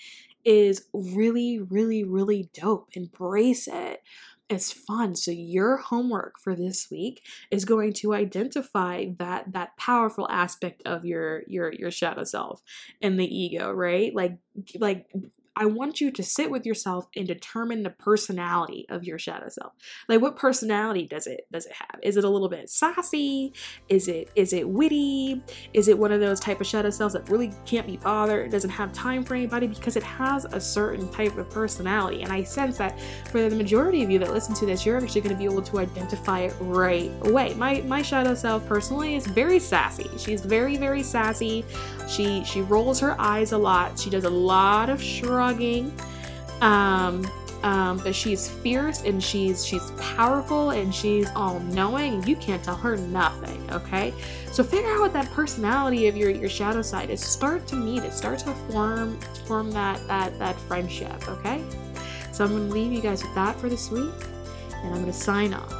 is 0.44 0.86
really, 0.92 1.60
really, 1.60 2.02
really 2.02 2.48
dope. 2.54 2.88
Embrace 2.94 3.68
it. 3.68 4.02
It's 4.50 4.72
fun. 4.72 5.14
So 5.14 5.30
your 5.30 5.76
homework 5.76 6.40
for 6.40 6.56
this 6.56 6.90
week 6.90 7.22
is 7.52 7.64
going 7.64 7.92
to 7.94 8.14
identify 8.14 9.06
that 9.18 9.52
that 9.52 9.76
powerful 9.76 10.28
aspect 10.28 10.82
of 10.86 11.04
your 11.04 11.44
your 11.46 11.72
your 11.72 11.92
shadow 11.92 12.24
self 12.24 12.60
and 13.00 13.18
the 13.18 13.24
ego, 13.26 13.70
right? 13.70 14.12
Like 14.12 14.38
like 14.80 15.06
I 15.60 15.66
want 15.66 16.00
you 16.00 16.10
to 16.10 16.22
sit 16.22 16.50
with 16.50 16.64
yourself 16.64 17.10
and 17.14 17.28
determine 17.28 17.82
the 17.82 17.90
personality 17.90 18.86
of 18.88 19.04
your 19.04 19.18
shadow 19.18 19.50
self. 19.50 19.74
Like 20.08 20.22
what 20.22 20.34
personality 20.34 21.06
does 21.06 21.26
it 21.26 21.46
does 21.52 21.66
it 21.66 21.72
have? 21.72 22.00
Is 22.02 22.16
it 22.16 22.24
a 22.24 22.30
little 22.30 22.48
bit 22.48 22.70
sassy? 22.70 23.52
Is 23.90 24.08
it 24.08 24.30
is 24.34 24.54
it 24.54 24.66
witty? 24.66 25.42
Is 25.74 25.88
it 25.88 25.98
one 25.98 26.12
of 26.12 26.20
those 26.20 26.40
type 26.40 26.62
of 26.62 26.66
shadow 26.66 26.88
selves 26.88 27.12
that 27.12 27.28
really 27.28 27.52
can't 27.66 27.86
be 27.86 27.98
bothered? 27.98 28.50
Doesn't 28.50 28.70
have 28.70 28.90
time 28.94 29.22
for 29.22 29.34
anybody 29.34 29.66
because 29.66 29.96
it 29.96 30.02
has 30.02 30.46
a 30.46 30.58
certain 30.58 31.10
type 31.10 31.36
of 31.36 31.50
personality. 31.50 32.22
And 32.22 32.32
I 32.32 32.42
sense 32.42 32.78
that 32.78 32.98
for 33.30 33.46
the 33.46 33.54
majority 33.54 34.02
of 34.02 34.10
you 34.10 34.18
that 34.20 34.32
listen 34.32 34.54
to 34.54 34.66
this, 34.66 34.86
you're 34.86 34.96
actually 34.96 35.20
going 35.20 35.34
to 35.34 35.38
be 35.38 35.44
able 35.44 35.60
to 35.60 35.78
identify 35.78 36.40
it 36.40 36.54
right 36.60 37.12
away. 37.26 37.52
My 37.52 37.82
my 37.82 38.00
shadow 38.00 38.34
self 38.34 38.66
personally 38.66 39.14
is 39.14 39.26
very 39.26 39.58
sassy. 39.58 40.08
She's 40.16 40.40
very 40.40 40.78
very 40.78 41.02
sassy. 41.02 41.66
She 42.08 42.42
she 42.44 42.62
rolls 42.62 42.98
her 43.00 43.14
eyes 43.20 43.52
a 43.52 43.58
lot. 43.58 43.98
She 43.98 44.08
does 44.08 44.24
a 44.24 44.30
lot 44.30 44.88
of 44.88 45.02
shrugging. 45.02 45.49
Um, 46.60 47.24
um, 47.62 47.98
but 47.98 48.14
she's 48.14 48.48
fierce 48.48 49.02
and 49.02 49.22
she's 49.22 49.66
she's 49.66 49.90
powerful 49.98 50.70
and 50.70 50.94
she's 50.94 51.28
all 51.36 51.60
knowing. 51.60 52.22
You 52.26 52.36
can't 52.36 52.62
tell 52.62 52.76
her 52.76 52.96
nothing. 52.96 53.70
Okay, 53.70 54.14
so 54.50 54.64
figure 54.64 54.90
out 54.90 55.00
what 55.00 55.12
that 55.12 55.30
personality 55.32 56.06
of 56.08 56.16
your 56.16 56.30
your 56.30 56.48
shadow 56.48 56.82
side 56.82 57.10
is. 57.10 57.22
Start 57.22 57.66
to 57.68 57.76
meet 57.76 58.02
it. 58.02 58.12
Start 58.12 58.38
to 58.40 58.52
form 58.70 59.20
form 59.46 59.70
that 59.72 60.06
that 60.06 60.38
that 60.38 60.58
friendship. 60.60 61.28
Okay, 61.28 61.62
so 62.32 62.44
I'm 62.44 62.50
gonna 62.50 62.64
leave 62.64 62.92
you 62.92 63.02
guys 63.02 63.22
with 63.22 63.34
that 63.34 63.60
for 63.60 63.68
this 63.68 63.90
week, 63.90 64.14
and 64.82 64.94
I'm 64.94 65.00
gonna 65.00 65.12
sign 65.12 65.52
off. 65.52 65.79